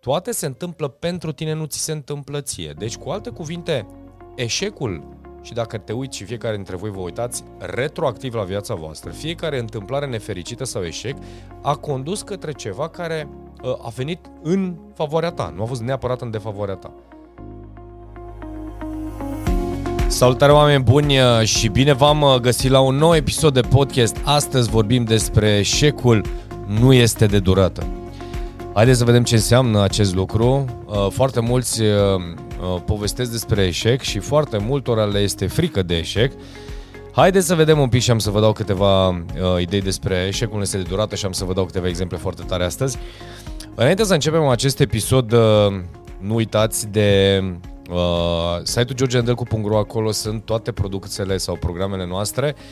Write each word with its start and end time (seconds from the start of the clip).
toate 0.00 0.32
se 0.32 0.46
întâmplă 0.46 0.88
pentru 0.88 1.32
tine, 1.32 1.52
nu 1.52 1.64
ți 1.64 1.78
se 1.78 1.92
întâmplă 1.92 2.40
ție. 2.40 2.74
Deci, 2.78 2.96
cu 2.96 3.10
alte 3.10 3.30
cuvinte, 3.30 3.86
eșecul 4.34 5.04
și 5.42 5.52
dacă 5.52 5.78
te 5.78 5.92
uiți 5.92 6.16
și 6.16 6.24
fiecare 6.24 6.54
dintre 6.54 6.76
voi 6.76 6.90
vă 6.90 7.00
uitați 7.00 7.44
retroactiv 7.58 8.34
la 8.34 8.42
viața 8.42 8.74
voastră, 8.74 9.10
fiecare 9.10 9.58
întâmplare 9.58 10.06
nefericită 10.06 10.64
sau 10.64 10.82
eșec 10.82 11.16
a 11.62 11.74
condus 11.74 12.22
către 12.22 12.52
ceva 12.52 12.88
care 12.88 13.28
uh, 13.62 13.70
a 13.70 13.88
venit 13.96 14.30
în 14.42 14.76
favoarea 14.94 15.30
ta, 15.30 15.52
nu 15.56 15.62
a 15.62 15.66
fost 15.66 15.82
neapărat 15.82 16.20
în 16.20 16.30
defavoarea 16.30 16.74
ta. 16.74 16.92
Salutare 20.06 20.52
oameni 20.52 20.82
buni 20.82 21.18
uh, 21.18 21.42
și 21.44 21.68
bine 21.68 21.92
v-am 21.92 22.22
uh, 22.22 22.34
găsit 22.34 22.70
la 22.70 22.80
un 22.80 22.96
nou 22.96 23.14
episod 23.14 23.54
de 23.54 23.60
podcast. 23.60 24.16
Astăzi 24.24 24.70
vorbim 24.70 25.04
despre 25.04 25.58
eșecul 25.58 26.24
nu 26.80 26.92
este 26.92 27.26
de 27.26 27.38
durată. 27.38 27.86
Haideți 28.74 28.98
să 28.98 29.04
vedem 29.04 29.22
ce 29.22 29.34
înseamnă 29.34 29.82
acest 29.82 30.14
lucru. 30.14 30.64
Foarte 31.10 31.40
mulți 31.40 31.82
Uh, 32.60 32.82
povestesc 32.86 33.30
despre 33.30 33.66
eșec 33.66 34.00
și 34.00 34.18
foarte 34.18 34.58
multora 34.58 35.04
le 35.04 35.18
este 35.18 35.46
frică 35.46 35.82
de 35.82 35.96
eșec. 35.96 36.32
Haideți 37.12 37.46
să 37.46 37.54
vedem 37.54 37.78
un 37.78 37.88
pic 37.88 38.00
și 38.00 38.10
am 38.10 38.18
să 38.18 38.30
vă 38.30 38.40
dau 38.40 38.52
câteva 38.52 39.08
uh, 39.08 39.16
idei 39.60 39.80
despre 39.80 40.26
eșecul 40.28 40.60
este 40.60 40.76
de 40.76 40.82
durată 40.82 41.14
și 41.14 41.24
am 41.24 41.32
să 41.32 41.44
vă 41.44 41.52
dau 41.52 41.64
câteva 41.64 41.88
exemple 41.88 42.16
foarte 42.16 42.42
tare 42.42 42.64
astăzi. 42.64 42.98
Înainte 43.74 44.04
să 44.04 44.12
începem 44.12 44.46
acest 44.46 44.80
episod, 44.80 45.32
uh, 45.32 45.40
nu 46.20 46.34
uitați 46.34 46.88
de 46.88 47.40
uh, 47.90 48.58
site-ul 48.62 48.94
georgeandelcu.ro, 48.94 49.78
acolo 49.78 50.10
sunt 50.10 50.44
toate 50.44 50.72
producțiile 50.72 51.36
sau 51.36 51.56
programele 51.56 52.06
noastre. 52.06 52.54
Uh, 52.56 52.62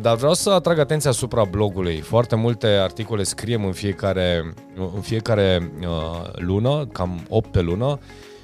dar 0.00 0.16
vreau 0.16 0.34
să 0.34 0.50
atrag 0.50 0.78
atenția 0.78 1.10
asupra 1.10 1.44
blogului. 1.44 2.00
Foarte 2.00 2.36
multe 2.36 2.66
articole 2.66 3.22
scriem 3.22 3.64
în 3.64 3.72
fiecare, 3.72 4.54
în 4.94 5.00
fiecare 5.00 5.72
uh, 5.80 6.30
lună, 6.32 6.86
cam 6.92 7.26
8 7.28 7.50
pe 7.50 7.60
lună, 7.60 7.98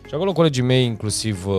și 0.08 0.14
acolo 0.14 0.32
colegii 0.32 0.62
mei, 0.62 0.84
inclusiv 0.84 1.46
uh, 1.46 1.54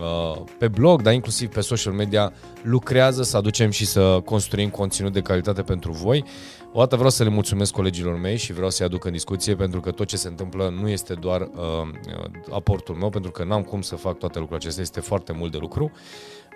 uh, 0.00 0.40
pe 0.58 0.68
blog, 0.68 1.02
dar 1.02 1.12
inclusiv 1.12 1.48
pe 1.48 1.60
social 1.60 1.92
media, 1.92 2.32
lucrează 2.62 3.22
să 3.22 3.36
aducem 3.36 3.70
și 3.70 3.86
să 3.86 4.20
construim 4.24 4.68
conținut 4.68 5.12
de 5.12 5.20
calitate 5.20 5.62
pentru 5.62 5.92
voi. 5.92 6.24
O 6.72 6.78
dată 6.78 6.94
vreau 6.94 7.10
să 7.10 7.22
le 7.22 7.28
mulțumesc 7.28 7.72
colegilor 7.72 8.18
mei 8.18 8.36
și 8.36 8.52
vreau 8.52 8.70
să-i 8.70 8.86
aduc 8.86 9.04
în 9.04 9.12
discuție 9.12 9.54
pentru 9.54 9.80
că 9.80 9.90
tot 9.90 10.06
ce 10.06 10.16
se 10.16 10.28
întâmplă 10.28 10.74
nu 10.80 10.88
este 10.88 11.14
doar 11.14 11.40
uh, 11.40 11.48
uh 11.60 12.54
aportul 12.54 12.94
meu, 12.94 13.08
pentru 13.08 13.30
că 13.30 13.44
n-am 13.44 13.62
cum 13.62 13.80
să 13.80 13.96
fac 13.96 14.18
toate 14.18 14.38
lucrurile 14.38 14.56
acestea, 14.56 14.82
este 14.82 15.00
foarte 15.00 15.32
mult 15.32 15.52
de 15.52 15.58
lucru. 15.60 15.90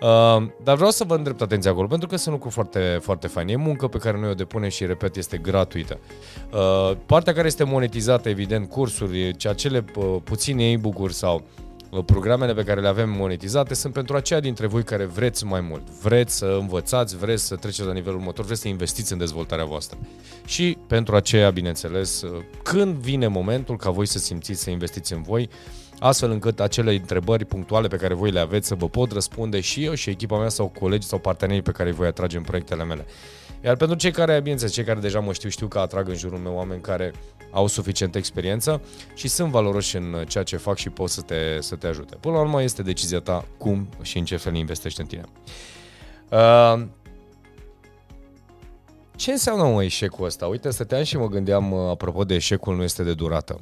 Uh, 0.01 0.47
dar 0.63 0.75
vreau 0.75 0.91
să 0.91 1.03
vă 1.03 1.15
îndrept 1.15 1.41
atenția 1.41 1.71
acolo, 1.71 1.87
pentru 1.87 2.07
că 2.07 2.15
sunt 2.15 2.33
lucruri 2.33 2.53
foarte, 2.53 2.99
foarte 3.01 3.27
faine. 3.27 3.51
E 3.51 3.55
muncă 3.55 3.87
pe 3.87 3.97
care 3.97 4.19
noi 4.19 4.29
o 4.29 4.33
depunem 4.33 4.69
și, 4.69 4.85
repet, 4.85 5.15
este 5.15 5.37
gratuită. 5.37 5.99
Uh, 6.53 6.97
partea 7.05 7.33
care 7.33 7.47
este 7.47 7.63
monetizată, 7.63 8.29
evident, 8.29 8.69
cursuri, 8.69 9.35
acele 9.49 9.85
uh, 9.95 10.15
puține 10.23 10.71
e-book-uri 10.71 11.13
sau 11.13 11.43
uh, 11.89 12.03
programele 12.05 12.53
pe 12.53 12.63
care 12.63 12.81
le 12.81 12.87
avem 12.87 13.09
monetizate 13.09 13.73
sunt 13.73 13.93
pentru 13.93 14.15
aceia 14.15 14.39
dintre 14.39 14.67
voi 14.67 14.83
care 14.83 15.05
vreți 15.05 15.45
mai 15.45 15.61
mult. 15.61 15.89
Vreți 15.89 16.37
să 16.37 16.57
învățați, 16.59 17.17
vreți 17.17 17.45
să 17.45 17.55
treceți 17.55 17.87
la 17.87 17.93
nivelul 17.93 18.19
următor, 18.19 18.45
vreți 18.45 18.61
să 18.61 18.67
investiți 18.67 19.11
în 19.11 19.17
dezvoltarea 19.17 19.65
voastră. 19.65 19.97
Și 20.45 20.77
pentru 20.87 21.15
aceea, 21.15 21.49
bineînțeles, 21.49 22.21
uh, 22.21 22.41
când 22.63 22.95
vine 22.95 23.27
momentul 23.27 23.77
ca 23.77 23.89
voi 23.89 24.05
să 24.05 24.17
simțiți 24.17 24.61
să 24.61 24.69
investiți 24.69 25.13
în 25.13 25.21
voi, 25.21 25.49
astfel 25.99 26.31
încât 26.31 26.59
acele 26.59 26.93
întrebări 26.93 27.45
punctuale 27.45 27.87
pe 27.87 27.95
care 27.95 28.13
voi 28.13 28.31
le 28.31 28.39
aveți 28.39 28.67
să 28.67 28.75
vă 28.75 28.89
pot 28.89 29.11
răspunde 29.11 29.59
și 29.59 29.83
eu 29.83 29.93
și 29.93 30.09
echipa 30.09 30.37
mea 30.37 30.49
sau 30.49 30.67
colegi 30.79 31.07
sau 31.07 31.19
partenerii 31.19 31.61
pe 31.61 31.71
care 31.71 31.91
voi 31.91 32.07
atrage 32.07 32.37
în 32.37 32.43
proiectele 32.43 32.83
mele. 32.83 33.05
Iar 33.63 33.75
pentru 33.75 33.97
cei 33.97 34.11
care, 34.11 34.39
bineînțeles, 34.39 34.73
cei 34.73 34.83
care 34.83 34.99
deja 34.99 35.19
mă 35.19 35.33
știu, 35.33 35.49
știu 35.49 35.67
că 35.67 35.79
atrag 35.79 36.07
în 36.07 36.15
jurul 36.15 36.37
meu 36.37 36.55
oameni 36.55 36.81
care 36.81 37.13
au 37.51 37.67
suficientă 37.67 38.17
experiență 38.17 38.81
și 39.13 39.27
sunt 39.27 39.51
valoroși 39.51 39.95
în 39.95 40.25
ceea 40.27 40.43
ce 40.43 40.57
fac 40.57 40.77
și 40.77 40.89
pot 40.89 41.09
să 41.09 41.21
te, 41.21 41.57
să 41.59 41.75
te 41.75 41.87
ajute. 41.87 42.15
Până 42.15 42.35
la 42.35 42.41
urmă 42.41 42.61
este 42.61 42.81
decizia 42.81 43.19
ta 43.19 43.45
cum 43.57 43.89
și 44.01 44.17
în 44.17 44.25
ce 44.25 44.35
fel 44.35 44.55
investești 44.55 45.01
în 45.01 45.07
tine. 45.07 45.23
Uh, 46.29 46.85
ce 49.15 49.31
înseamnă 49.31 49.63
un 49.63 49.81
eșecul 49.81 50.25
ăsta? 50.25 50.45
Uite, 50.45 50.69
stăteam 50.69 51.03
și 51.03 51.17
mă 51.17 51.27
gândeam, 51.27 51.71
uh, 51.71 51.89
apropo 51.89 52.23
de 52.23 52.35
eșecul 52.35 52.75
nu 52.75 52.83
este 52.83 53.03
de 53.03 53.13
durată. 53.13 53.59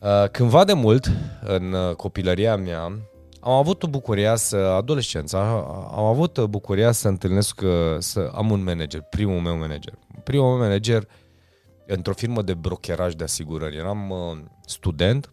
Uh, 0.00 0.28
cândva 0.30 0.64
de 0.64 0.72
mult, 0.72 1.10
în 1.40 1.72
uh, 1.72 1.94
copilăria 1.94 2.56
mea, 2.56 2.82
am 3.40 3.52
avut 3.52 3.84
bucuria 3.84 4.36
să, 4.36 4.56
adolescența, 4.56 5.40
am 5.96 6.04
avut 6.04 6.44
bucuria 6.44 6.92
să 6.92 7.08
întâlnesc, 7.08 7.60
uh, 7.64 7.70
să 7.98 8.30
am 8.34 8.50
un 8.50 8.62
manager, 8.62 9.00
primul 9.00 9.40
meu 9.40 9.56
manager. 9.56 9.94
Primul 10.24 10.48
meu 10.48 10.58
manager 10.58 11.08
într-o 11.86 12.12
firmă 12.12 12.42
de 12.42 12.54
brokeraj 12.54 13.14
de 13.14 13.24
asigurări. 13.24 13.76
Eram 13.76 14.12
student, 14.66 15.28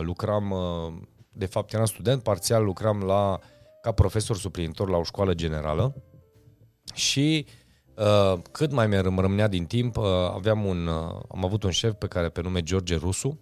lucram, 0.00 0.54
de 1.32 1.46
fapt 1.46 1.72
eram 1.72 1.84
student, 1.84 2.22
parțial 2.22 2.64
lucram 2.64 3.02
la, 3.02 3.38
ca 3.82 3.92
profesor 3.92 4.36
suplinitor 4.36 4.88
la 4.88 4.96
o 4.96 5.02
școală 5.02 5.34
generală 5.34 5.94
și 6.94 7.46
cât 8.52 8.72
mai 8.72 8.86
mi 8.86 9.00
rămânea 9.00 9.48
din 9.48 9.64
timp, 9.64 9.98
aveam 10.34 10.64
un, 10.64 10.88
am 11.28 11.44
avut 11.44 11.62
un 11.62 11.70
șef 11.70 11.92
pe 11.92 12.06
care 12.06 12.28
pe 12.28 12.42
nume 12.42 12.62
George 12.62 12.96
Rusu, 12.96 13.38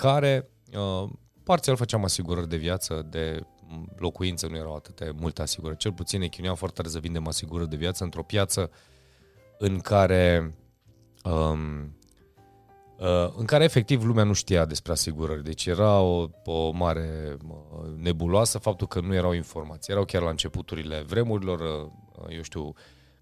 care 0.00 0.50
uh, 0.72 1.10
parțial 1.42 1.76
făceam 1.76 2.04
asigurări 2.04 2.48
de 2.48 2.56
viață, 2.56 3.06
de 3.10 3.40
locuință, 3.96 4.46
nu 4.46 4.56
erau 4.56 4.74
atâtea 4.74 5.12
multe 5.16 5.42
asigurări. 5.42 5.78
Cel 5.78 5.92
puțin 5.92 6.20
ne 6.20 6.26
chinuiam 6.26 6.54
foarte 6.54 6.76
tare 6.76 6.92
să 6.92 6.98
vindem 6.98 7.26
asigurări 7.26 7.68
de 7.68 7.76
viață 7.76 8.04
într-o 8.04 8.22
piață 8.22 8.70
în 9.58 9.78
care 9.78 10.54
um, 11.24 11.96
uh, 12.98 13.32
în 13.36 13.44
care 13.44 13.64
efectiv 13.64 14.04
lumea 14.04 14.24
nu 14.24 14.32
știa 14.32 14.64
despre 14.64 14.92
asigurări. 14.92 15.44
Deci 15.44 15.66
era 15.66 16.00
o, 16.00 16.28
o 16.44 16.70
mare 16.70 17.36
uh, 17.48 17.92
nebuloasă 17.96 18.58
faptul 18.58 18.86
că 18.86 19.00
nu 19.00 19.14
erau 19.14 19.32
informații. 19.32 19.92
Erau 19.92 20.04
chiar 20.04 20.22
la 20.22 20.30
începuturile 20.30 21.02
vremurilor, 21.02 21.60
uh, 21.60 22.36
eu 22.36 22.42
știu, 22.42 22.72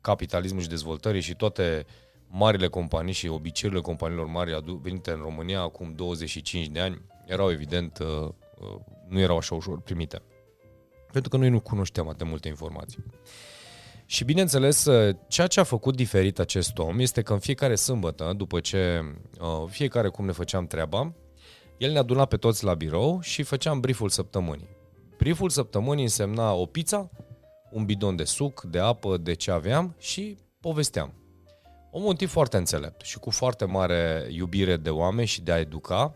capitalismul 0.01 0.63
și 0.63 0.69
dezvoltării 0.69 1.21
și 1.21 1.35
toate 1.35 1.87
uh, 1.87 2.08
marile 2.29 2.69
companii 2.69 3.13
și 3.13 3.29
obiceiurile 3.29 3.85
companiilor 3.85 4.27
mari 4.27 4.63
venite 4.83 5.11
în 5.11 5.21
România 5.21 5.61
acum 5.61 5.93
25 5.93 6.67
de 6.67 6.81
ani 6.81 7.03
erau 7.27 7.51
evident, 7.51 7.99
uh, 7.99 8.29
uh, 8.59 8.81
nu 9.09 9.19
erau 9.19 9.37
așa 9.37 9.55
ușor 9.55 9.81
primite. 9.81 10.23
Pentru 11.13 11.31
că 11.31 11.37
noi 11.37 11.49
nu 11.49 11.61
cunoșteam 11.61 12.07
atât 12.07 12.19
de 12.19 12.25
multe 12.25 12.49
informații. 12.49 13.05
Și 14.07 14.25
bineînțeles, 14.25 14.85
uh, 14.85 15.17
ceea 15.29 15.47
ce 15.47 15.61
a 15.61 15.65
făcut 15.65 15.97
diferit 15.97 16.39
acest 16.39 16.79
om 16.79 16.99
este 16.99 17.23
că 17.23 17.33
în 17.33 17.39
fiecare 17.39 17.75
sâmbătă, 17.75 18.33
după 18.37 18.61
ce 18.61 19.03
fiecare 19.67 20.09
cum 20.09 20.25
ne 20.25 20.33
făceam 20.33 20.67
treaba, 20.67 21.15
el 21.79 21.93
ne 21.93 21.99
aduna 21.99 22.25
pe 22.25 22.37
toți 22.37 22.65
la 22.65 22.75
birou 22.75 23.21
și 23.21 23.43
făceam 23.43 23.81
brieful 23.81 24.09
săptămânii. 24.09 24.69
Brieful 25.19 25.49
săptămânii 25.49 26.03
însemna 26.03 26.53
o 26.53 26.67
pizza, 26.67 27.11
un 27.71 27.85
bidon 27.85 28.17
de 28.17 28.25
suc, 28.25 28.63
de 28.63 28.79
apă, 28.79 29.17
de 29.17 29.35
ce 29.35 29.51
aveam 29.51 29.95
și 29.99 30.39
povesteam. 30.61 31.28
Omul 31.91 32.09
un 32.09 32.17
tip 32.17 32.29
foarte 32.29 32.57
înțelept 32.57 33.01
și 33.01 33.19
cu 33.19 33.31
foarte 33.31 33.65
mare 33.65 34.27
iubire 34.31 34.77
de 34.77 34.91
oameni 34.91 35.27
și 35.27 35.43
de 35.43 35.53
a 35.53 35.59
educa. 35.59 36.15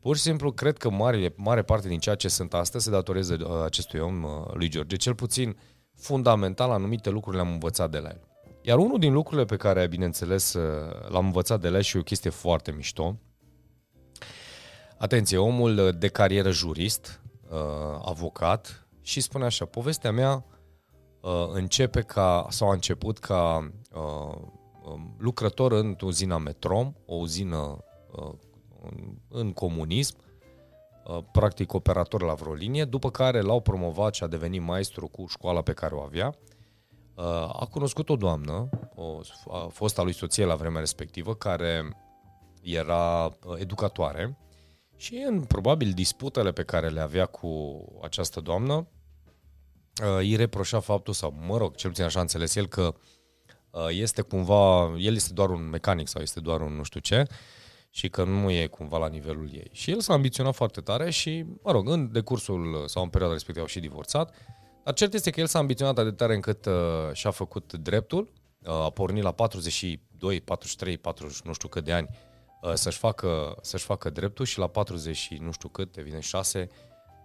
Pur 0.00 0.16
și 0.16 0.22
simplu, 0.22 0.52
cred 0.52 0.76
că 0.76 0.90
mare, 0.90 1.32
mare 1.36 1.62
parte 1.62 1.88
din 1.88 1.98
ceea 1.98 2.14
ce 2.14 2.28
sunt 2.28 2.54
astăzi 2.54 2.84
se 2.84 2.90
datorează 2.90 3.36
uh, 3.40 3.64
acestui 3.64 4.00
om, 4.00 4.22
uh, 4.22 4.30
lui 4.52 4.68
George. 4.68 4.96
Cel 4.96 5.14
puțin, 5.14 5.56
fundamental, 5.94 6.70
anumite 6.70 7.10
lucruri 7.10 7.36
le-am 7.36 7.52
învățat 7.52 7.90
de 7.90 7.98
la 7.98 8.08
el. 8.08 8.20
Iar 8.62 8.78
unul 8.78 8.98
din 8.98 9.12
lucrurile 9.12 9.44
pe 9.44 9.56
care, 9.56 9.86
bineînțeles, 9.86 10.52
uh, 10.52 11.08
l-am 11.08 11.24
învățat 11.24 11.60
de 11.60 11.68
la 11.68 11.76
el 11.76 11.82
și 11.82 11.96
o 11.96 12.02
chestie 12.02 12.30
foarte 12.30 12.72
mișto, 12.72 13.18
atenție, 14.98 15.38
omul 15.38 15.96
de 15.98 16.08
carieră 16.08 16.50
jurist, 16.50 17.20
avocat, 18.04 18.88
și 19.00 19.20
spune 19.20 19.44
așa, 19.44 19.64
povestea 19.64 20.12
mea 20.12 20.44
începe 21.52 22.00
ca, 22.00 22.46
sau 22.50 22.68
a 22.68 22.72
început 22.72 23.18
ca 23.18 23.70
Um, 23.96 24.55
lucrător 25.18 25.72
în 25.72 25.96
uzina 26.00 26.38
Metrom, 26.38 26.94
o 27.06 27.14
uzină 27.14 27.84
uh, 28.12 28.32
în 29.28 29.52
comunism, 29.52 30.16
uh, 31.06 31.18
practic 31.32 31.72
operator 31.72 32.22
la 32.22 32.34
vreo 32.34 32.54
linie, 32.54 32.84
după 32.84 33.10
care 33.10 33.40
l-au 33.40 33.60
promovat 33.60 34.14
și 34.14 34.22
a 34.22 34.26
devenit 34.26 34.62
maestru 34.62 35.08
cu 35.08 35.26
școala 35.26 35.62
pe 35.62 35.72
care 35.72 35.94
o 35.94 36.00
avea. 36.00 36.34
Uh, 37.14 37.24
a 37.60 37.68
cunoscut 37.70 38.08
o 38.08 38.16
doamnă, 38.16 38.68
o, 38.94 39.20
a 39.50 39.66
fost 39.66 39.98
a 39.98 40.02
lui 40.02 40.14
soție 40.14 40.44
la 40.44 40.54
vremea 40.54 40.80
respectivă, 40.80 41.34
care 41.34 41.96
era 42.62 43.30
educatoare 43.56 44.38
și 44.96 45.24
în 45.28 45.44
probabil 45.44 45.92
disputele 45.92 46.52
pe 46.52 46.62
care 46.62 46.88
le 46.88 47.00
avea 47.00 47.26
cu 47.26 47.84
această 48.02 48.40
doamnă, 48.40 48.88
îi 50.18 50.36
reproșa 50.36 50.80
faptul, 50.80 51.14
sau 51.14 51.34
mă 51.46 51.56
rog, 51.56 51.74
cel 51.74 51.90
puțin 51.90 52.04
așa 52.04 52.18
a 52.18 52.22
înțeles 52.22 52.54
el, 52.54 52.66
că 52.66 52.82
uh, 52.82 52.92
Uh, 52.92 53.15
este 53.88 54.22
cumva, 54.22 54.94
el 54.98 55.14
este 55.14 55.32
doar 55.32 55.50
un 55.50 55.68
mecanic 55.68 56.08
sau 56.08 56.22
este 56.22 56.40
doar 56.40 56.60
un 56.60 56.76
nu 56.76 56.82
știu 56.82 57.00
ce 57.00 57.26
și 57.90 58.08
că 58.08 58.24
nu 58.24 58.50
e 58.50 58.66
cumva 58.66 58.98
la 58.98 59.08
nivelul 59.08 59.50
ei. 59.52 59.68
Și 59.72 59.90
el 59.90 60.00
s-a 60.00 60.12
ambiționat 60.12 60.54
foarte 60.54 60.80
tare 60.80 61.10
și, 61.10 61.44
mă 61.62 61.70
rog, 61.70 61.88
în 61.88 62.12
decursul 62.12 62.84
sau 62.86 63.02
în 63.02 63.08
perioada 63.08 63.34
respectivă 63.34 63.66
au 63.66 63.70
și 63.72 63.80
divorțat, 63.80 64.34
dar 64.84 64.94
cert 64.94 65.14
este 65.14 65.30
că 65.30 65.40
el 65.40 65.46
s-a 65.46 65.58
ambiționat 65.58 65.98
atât 65.98 66.10
de 66.10 66.16
tare 66.16 66.34
încât 66.34 66.66
uh, 66.66 66.72
și-a 67.12 67.30
făcut 67.30 67.72
dreptul, 67.72 68.32
uh, 68.58 68.70
a 68.70 68.90
pornit 68.90 69.22
la 69.22 69.32
42, 69.32 70.40
43, 70.40 70.98
40, 70.98 71.40
nu 71.40 71.52
știu 71.52 71.68
cât 71.68 71.84
de 71.84 71.92
ani 71.92 72.08
uh, 72.62 72.72
să-și 72.74 72.98
facă, 72.98 73.56
să-și 73.62 73.84
facă 73.84 74.10
dreptul 74.10 74.44
și 74.44 74.58
la 74.58 74.66
40 74.66 75.16
și 75.16 75.34
nu 75.34 75.52
știu 75.52 75.68
cât, 75.68 75.92
devine 75.92 76.20
6, 76.20 76.68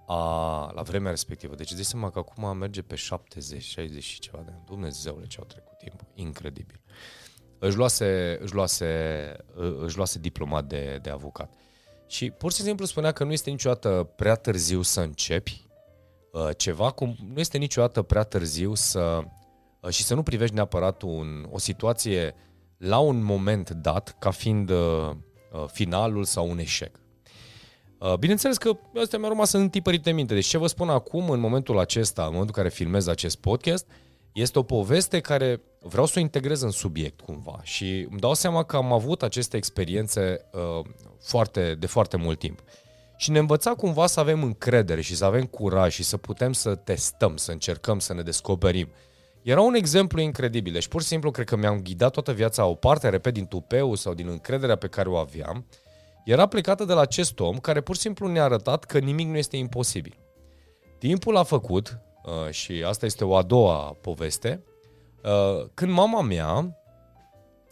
a, 0.08 0.72
la 0.76 0.82
vremea 0.82 1.10
respectivă. 1.10 1.56
Deci 1.56 1.74
de 1.74 1.84
seama 1.84 2.10
că 2.10 2.20
acum 2.20 2.58
merge 2.58 2.82
pe 2.82 2.96
70, 2.96 3.64
60 3.64 4.04
și 4.04 4.20
ceva 4.20 4.42
de 4.46 4.52
ani. 4.52 4.64
Dumnezeule 4.66 5.26
ce 5.26 5.38
au 5.40 5.46
trecut 5.46 5.78
timpul. 5.78 6.08
Incredibil. 6.14 6.82
Își 7.60 7.78
luase, 7.78 8.38
își 8.42 8.54
luase, 8.54 8.86
își 9.80 9.96
luase 9.96 10.20
diploma 10.20 10.62
de, 10.62 11.00
de 11.02 11.10
avocat. 11.10 11.54
Și 12.08 12.32
pur 12.32 12.52
și 12.54 12.62
simplu 12.62 12.86
spunea 12.86 13.12
că 13.12 13.24
nu 13.24 13.32
este 13.32 13.50
niciodată 13.50 14.10
prea 14.16 14.36
târziu 14.36 14.82
să 14.82 15.02
începi 15.02 15.68
uh, 16.32 16.50
ceva, 16.58 16.92
cum 16.92 17.16
nu 17.34 17.40
este 17.40 17.58
niciodată 17.58 18.02
prea 18.02 18.24
târziu 18.24 18.74
să 18.74 19.24
uh, 19.80 19.90
și 19.90 20.04
să 20.04 20.14
nu 20.14 20.24
privești 20.24 20.56
neapărat 20.56 21.02
un, 21.02 21.48
o 21.52 21.58
situație 21.58 22.36
la 22.78 23.00
un 23.00 23.24
moment 23.24 23.70
dat 23.70 24.16
ca 24.20 24.32
fiind 24.32 24.70
uh, 24.70 25.12
finalul 25.68 26.24
sau 26.24 26.50
un 26.50 26.58
eșec. 26.58 27.00
Bineînțeles 28.20 28.58
că 28.58 28.78
astea 29.02 29.20
mi-au 29.20 29.32
rămas 29.32 29.52
în 29.52 29.70
tipărite 29.70 30.12
minte. 30.12 30.34
Deci 30.34 30.46
ce 30.46 30.58
vă 30.58 30.68
spun 30.68 30.90
acum, 30.90 31.30
în 31.30 31.40
momentul 31.40 31.80
acesta, 31.80 32.22
în 32.22 32.32
momentul 32.32 32.56
în 32.58 32.64
care 32.64 32.76
filmez 32.76 33.08
acest 33.08 33.38
podcast, 33.38 33.86
este 34.34 34.60
o 34.60 34.64
poveste 34.64 35.20
care 35.20 35.62
vreau 35.80 36.06
să 36.06 36.14
o 36.18 36.22
integrez 36.22 36.62
în 36.62 36.72
subiect 36.72 37.22
cumva 37.22 37.60
și 37.64 38.08
îmi 38.10 38.20
dau 38.20 38.34
seama 38.34 38.64
că 38.64 38.76
am 38.76 38.94
avut 38.94 39.24
aceste 39.24 39.58
experiențe 39.58 40.46
uh, 40.52 40.86
foarte, 41.22 41.76
de 41.80 41.88
foarte 41.88 42.18
mult 42.18 42.40
timp. 42.40 42.64
Și 43.18 43.32
ne 43.32 43.40
învăța 43.40 43.72
cumva 43.74 44.08
să 44.08 44.20
avem 44.20 44.44
încredere 44.44 45.02
și 45.02 45.16
să 45.16 45.26
avem 45.26 45.46
curaj 45.46 45.94
și 45.94 46.04
să 46.04 46.18
putem 46.18 46.54
să 46.54 46.76
testăm, 46.76 47.38
să 47.38 47.52
încercăm 47.52 48.00
să 48.00 48.14
ne 48.14 48.22
descoperim. 48.22 48.90
Era 49.42 49.62
un 49.62 49.74
exemplu 49.74 50.22
incredibil. 50.22 50.74
Deci 50.74 50.88
pur 50.88 51.02
și 51.02 51.08
simplu 51.08 51.32
cred 51.32 51.46
că 51.46 51.56
mi-am 51.56 51.82
ghidat 51.82 52.12
toată 52.12 52.32
viața 52.32 52.66
o 52.66 52.74
parte, 52.74 53.10
repet, 53.10 53.34
din 53.34 53.46
tupeu 53.46 53.96
sau 53.96 54.14
din 54.14 54.28
încrederea 54.28 54.76
pe 54.76 54.88
care 54.88 55.10
o 55.10 55.16
aveam. 55.16 55.66
Era 56.26 56.46
plecată 56.46 56.86
de 56.86 56.94
la 56.94 57.02
acest 57.02 57.40
om 57.40 57.58
care 57.58 57.82
pur 57.82 57.96
și 57.96 58.02
simplu 58.02 58.28
ne-a 58.28 58.44
arătat 58.44 58.84
că 58.84 59.00
nimic 59.00 59.28
nu 59.28 59.38
este 59.38 59.58
imposibil. 59.58 60.18
Timpul 60.98 61.38
a 61.38 61.44
făcut, 61.44 62.00
uh, 62.24 62.50
și 62.50 62.84
asta 62.86 63.06
este 63.06 63.26
o 63.26 63.36
a 63.36 63.42
doua 63.42 63.98
poveste, 64.02 64.64
uh, 65.24 65.66
când 65.74 65.92
mama 65.92 66.22
mea 66.22 66.76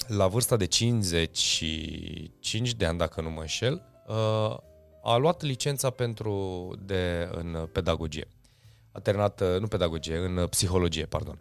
la 0.07 0.27
vârsta 0.27 0.55
de 0.55 0.65
55 0.65 2.73
de 2.73 2.85
ani, 2.85 2.97
dacă 2.97 3.21
nu 3.21 3.29
mă 3.29 3.39
înșel, 3.39 3.85
uh, 4.07 4.57
a 5.03 5.17
luat 5.17 5.41
licența 5.41 5.89
pentru 5.89 6.67
de, 6.85 7.29
în 7.31 7.69
pedagogie. 7.71 8.27
A 8.91 8.99
terminat, 8.99 9.41
uh, 9.41 9.59
nu 9.59 9.67
pedagogie, 9.67 10.17
în 10.17 10.47
psihologie, 10.49 11.05
pardon. 11.05 11.39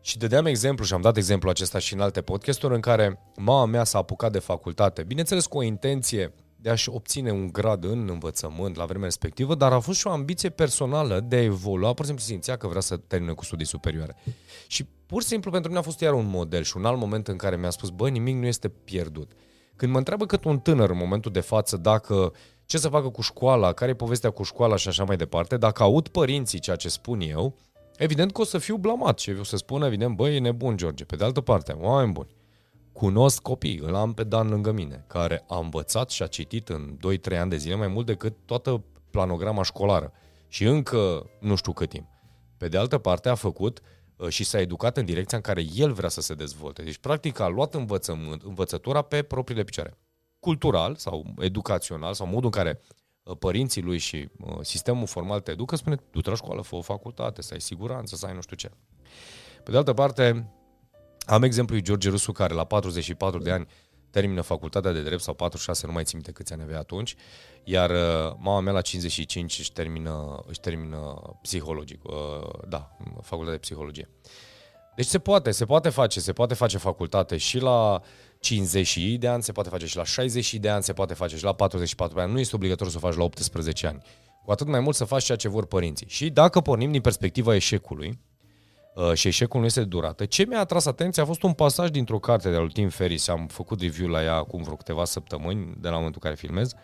Și 0.00 0.18
dădeam 0.18 0.46
exemplu 0.46 0.84
și 0.84 0.94
am 0.94 1.00
dat 1.00 1.16
exemplu 1.16 1.50
acesta 1.50 1.78
și 1.78 1.94
în 1.94 2.00
alte 2.00 2.20
podcasturi 2.20 2.74
în 2.74 2.80
care 2.80 3.32
mama 3.36 3.64
mea 3.64 3.84
s-a 3.84 3.98
apucat 3.98 4.32
de 4.32 4.38
facultate, 4.38 5.02
bineînțeles 5.02 5.46
cu 5.46 5.58
o 5.58 5.62
intenție 5.62 6.34
de 6.56 6.70
a-și 6.70 6.88
obține 6.88 7.30
un 7.30 7.52
grad 7.52 7.84
în 7.84 8.08
învățământ 8.08 8.76
la 8.76 8.84
vremea 8.84 9.04
respectivă, 9.04 9.54
dar 9.54 9.72
a 9.72 9.78
fost 9.78 9.98
și 9.98 10.06
o 10.06 10.10
ambiție 10.10 10.48
personală 10.48 11.20
de 11.20 11.36
a 11.36 11.42
evolua, 11.42 11.92
pur 11.92 12.04
și 12.04 12.06
simplu 12.06 12.24
simțea 12.24 12.56
că 12.56 12.66
vrea 12.66 12.80
să 12.80 12.96
termine 12.96 13.32
cu 13.32 13.44
studii 13.44 13.66
superioare. 13.66 14.16
Și 14.66 14.84
pur 15.06 15.22
și 15.22 15.28
simplu 15.28 15.50
pentru 15.50 15.68
mine 15.68 15.80
a 15.80 15.84
fost 15.84 16.00
iar 16.00 16.12
un 16.12 16.26
model 16.26 16.62
și 16.62 16.76
un 16.76 16.84
alt 16.84 16.98
moment 16.98 17.28
în 17.28 17.36
care 17.36 17.56
mi-a 17.56 17.70
spus, 17.70 17.88
bă, 17.88 18.08
nimic 18.08 18.36
nu 18.36 18.46
este 18.46 18.68
pierdut. 18.68 19.32
Când 19.76 19.92
mă 19.92 19.98
întreabă 19.98 20.26
cât 20.26 20.44
un 20.44 20.58
tânăr 20.58 20.90
în 20.90 20.96
momentul 20.96 21.32
de 21.32 21.40
față 21.40 21.76
dacă 21.76 22.32
ce 22.66 22.78
să 22.78 22.88
facă 22.88 23.08
cu 23.08 23.20
școala, 23.20 23.72
care 23.72 23.90
e 23.90 23.94
povestea 23.94 24.30
cu 24.30 24.42
școala 24.42 24.76
și 24.76 24.88
așa 24.88 25.04
mai 25.04 25.16
departe, 25.16 25.56
dacă 25.56 25.82
aud 25.82 26.08
părinții 26.08 26.58
ceea 26.58 26.76
ce 26.76 26.88
spun 26.88 27.20
eu, 27.20 27.56
evident 28.00 28.32
că 28.32 28.40
o 28.40 28.44
să 28.44 28.58
fiu 28.58 28.76
blamat 28.76 29.18
și 29.18 29.30
o 29.30 29.42
să 29.42 29.56
spun, 29.56 29.82
evident, 29.82 30.16
băi, 30.16 30.36
e 30.36 30.38
nebun, 30.38 30.76
George. 30.76 31.04
Pe 31.04 31.16
de 31.16 31.24
altă 31.24 31.40
parte, 31.40 31.72
oameni 31.72 32.12
buni, 32.12 32.36
cunosc 32.92 33.42
copii, 33.42 33.78
îl 33.78 33.94
am 33.94 34.12
pe 34.14 34.24
Dan 34.24 34.48
lângă 34.48 34.72
mine, 34.72 35.04
care 35.06 35.44
a 35.48 35.58
învățat 35.58 36.10
și 36.10 36.22
a 36.22 36.26
citit 36.26 36.68
în 36.68 36.98
2-3 37.32 37.38
ani 37.38 37.50
de 37.50 37.56
zile 37.56 37.74
mai 37.74 37.88
mult 37.88 38.06
decât 38.06 38.36
toată 38.44 38.84
planograma 39.10 39.62
școlară 39.62 40.12
și 40.48 40.64
încă 40.64 41.30
nu 41.40 41.54
știu 41.54 41.72
cât 41.72 41.88
timp. 41.88 42.06
Pe 42.56 42.68
de 42.68 42.76
altă 42.76 42.98
parte 42.98 43.28
a 43.28 43.34
făcut 43.34 43.80
uh, 44.16 44.28
și 44.28 44.44
s-a 44.44 44.60
educat 44.60 44.96
în 44.96 45.04
direcția 45.04 45.36
în 45.36 45.42
care 45.42 45.64
el 45.74 45.92
vrea 45.92 46.08
să 46.08 46.20
se 46.20 46.34
dezvolte. 46.34 46.82
Deci, 46.82 46.98
practic, 46.98 47.40
a 47.40 47.48
luat 47.48 47.74
învățământ, 47.74 48.42
învățătura 48.42 49.02
pe 49.02 49.22
propriile 49.22 49.64
picioare. 49.64 49.98
Cultural 50.38 50.96
sau 50.96 51.34
educațional 51.38 52.14
sau 52.14 52.26
modul 52.26 52.44
în 52.44 52.50
care 52.50 52.80
uh, 52.82 52.88
părinții 53.34 53.82
lui 53.82 53.98
și 53.98 54.28
uh, 54.40 54.58
sistemul 54.60 55.06
formal 55.06 55.40
te 55.40 55.50
educă, 55.50 55.76
spune, 55.76 55.96
du-te 56.10 56.30
la 56.30 56.36
școală, 56.36 56.62
fă 56.62 56.74
o 56.76 56.80
facultate, 56.80 57.42
să 57.42 57.52
ai 57.52 57.60
siguranță, 57.60 58.16
să 58.16 58.26
ai 58.26 58.34
nu 58.34 58.40
știu 58.40 58.56
ce. 58.56 58.70
Pe 59.64 59.70
de 59.70 59.76
altă 59.76 59.92
parte, 59.92 60.50
am 61.26 61.42
exemplul 61.42 61.80
George 61.80 62.08
Rusu, 62.08 62.32
care 62.32 62.54
la 62.54 62.64
44 62.64 63.38
de 63.38 63.50
ani 63.50 63.66
termină 64.10 64.40
facultatea 64.40 64.92
de 64.92 65.02
drept 65.02 65.22
sau 65.22 65.34
46, 65.34 65.86
nu 65.86 65.92
mai 65.92 66.04
țin 66.04 66.16
minte 66.16 66.32
câți 66.32 66.52
ani 66.52 66.62
avea 66.62 66.78
atunci, 66.78 67.14
iar 67.64 67.90
uh, 67.90 68.34
mama 68.38 68.60
mea 68.60 68.72
la 68.72 68.80
55 68.80 69.58
își 69.58 69.72
termină, 69.72 70.42
își 70.46 70.60
termină 70.60 71.22
psihologic, 71.42 72.04
uh, 72.04 72.12
da, 72.68 72.96
facultatea 73.20 73.52
de 73.52 73.58
psihologie. 73.58 74.08
Deci 74.96 75.06
se 75.06 75.18
poate, 75.18 75.50
se 75.50 75.64
poate 75.64 75.88
face, 75.88 76.20
se 76.20 76.32
poate 76.32 76.54
face 76.54 76.78
facultate 76.78 77.36
și 77.36 77.58
la 77.58 78.00
50 78.40 79.16
de 79.18 79.28
ani, 79.28 79.42
se 79.42 79.52
poate 79.52 79.68
face 79.68 79.86
și 79.86 79.96
la 79.96 80.04
60 80.04 80.54
de 80.54 80.68
ani, 80.68 80.82
se 80.82 80.92
poate 80.92 81.14
face 81.14 81.36
și 81.36 81.44
la 81.44 81.52
44 81.52 82.16
de 82.16 82.22
ani, 82.22 82.32
nu 82.32 82.38
este 82.40 82.54
obligatoriu 82.54 82.92
să 82.92 82.98
o 83.02 83.06
faci 83.06 83.16
la 83.16 83.24
18 83.24 83.86
ani. 83.86 84.02
Cu 84.44 84.50
atât 84.50 84.66
mai 84.66 84.80
mult 84.80 84.96
să 84.96 85.04
faci 85.04 85.24
ceea 85.24 85.36
ce 85.36 85.48
vor 85.48 85.66
părinții. 85.66 86.06
Și 86.08 86.30
dacă 86.30 86.60
pornim 86.60 86.92
din 86.92 87.00
perspectiva 87.00 87.54
eșecului, 87.54 88.18
Uh, 88.94 89.12
și 89.14 89.28
eșecul 89.28 89.60
nu 89.60 89.66
este 89.66 89.80
de 89.80 89.86
durată. 89.86 90.24
Ce 90.24 90.44
mi-a 90.48 90.58
atras 90.58 90.86
atenția 90.86 91.22
a 91.22 91.26
fost 91.26 91.42
un 91.42 91.52
pasaj 91.52 91.90
dintr-o 91.90 92.18
carte 92.18 92.50
de 92.50 92.56
al 92.56 92.68
Tim 92.68 92.88
Ferris, 92.88 93.28
am 93.28 93.46
făcut 93.46 93.80
review 93.80 94.08
la 94.08 94.22
ea 94.22 94.34
acum 94.34 94.62
vreo 94.62 94.76
câteva 94.76 95.04
săptămâni, 95.04 95.74
de 95.80 95.88
la 95.88 95.94
momentul 95.94 96.20
în 96.22 96.30
care 96.30 96.34
filmez, 96.34 96.74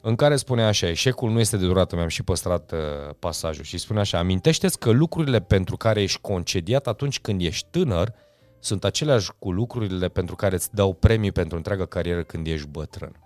în 0.00 0.14
care 0.14 0.36
spune 0.36 0.62
așa, 0.62 0.88
eșecul 0.88 1.30
nu 1.30 1.40
este 1.40 1.56
de 1.56 1.66
durată, 1.66 1.96
mi-am 1.96 2.08
și 2.08 2.22
păstrat 2.22 2.72
uh, 2.72 2.78
pasajul 3.18 3.64
și 3.64 3.78
spune 3.78 4.00
așa, 4.00 4.18
amintește-ți 4.18 4.78
că 4.78 4.90
lucrurile 4.90 5.40
pentru 5.40 5.76
care 5.76 6.02
ești 6.02 6.20
concediat 6.20 6.86
atunci 6.86 7.20
când 7.20 7.40
ești 7.40 7.66
tânăr 7.70 8.14
sunt 8.60 8.84
aceleași 8.84 9.30
cu 9.38 9.52
lucrurile 9.52 10.08
pentru 10.08 10.36
care 10.36 10.54
îți 10.54 10.74
dau 10.74 10.92
premii 10.92 11.32
pentru 11.32 11.56
întreaga 11.56 11.86
carieră 11.86 12.22
când 12.22 12.46
ești 12.46 12.68
bătrân. 12.68 13.22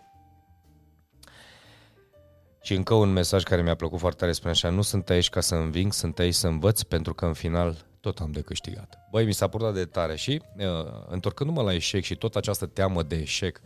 Și 2.63 2.75
încă 2.75 2.95
un 2.95 3.13
mesaj 3.13 3.43
care 3.43 3.63
mi-a 3.63 3.75
plăcut 3.75 3.99
foarte 3.99 4.19
tare 4.19 4.33
spune 4.33 4.53
așa, 4.53 4.71
nu 4.71 4.83
sunt 4.83 5.11
aici 5.11 5.29
ca 5.29 5.41
să 5.41 5.55
înving, 5.55 5.93
sunt 5.93 6.19
aici 6.19 6.35
să 6.35 6.47
învăț 6.47 6.83
pentru 6.83 7.15
că 7.15 7.27
în 7.27 7.33
final 7.33 7.87
tot 8.01 8.19
am 8.19 8.33
de 8.33 8.41
câștigat. 8.41 8.99
Băi, 9.11 9.25
mi 9.25 9.33
s-a 9.33 9.49
purtat 9.49 9.75
de 9.75 9.85
tare 9.85 10.17
și 10.17 10.43
uh, 10.57 10.65
întorcându-mă 11.07 11.63
la 11.63 11.75
eșec 11.75 12.03
și 12.03 12.17
tot 12.17 12.37
această 12.37 12.67
teamă 12.67 13.03
de 13.03 13.17
eșec, 13.17 13.61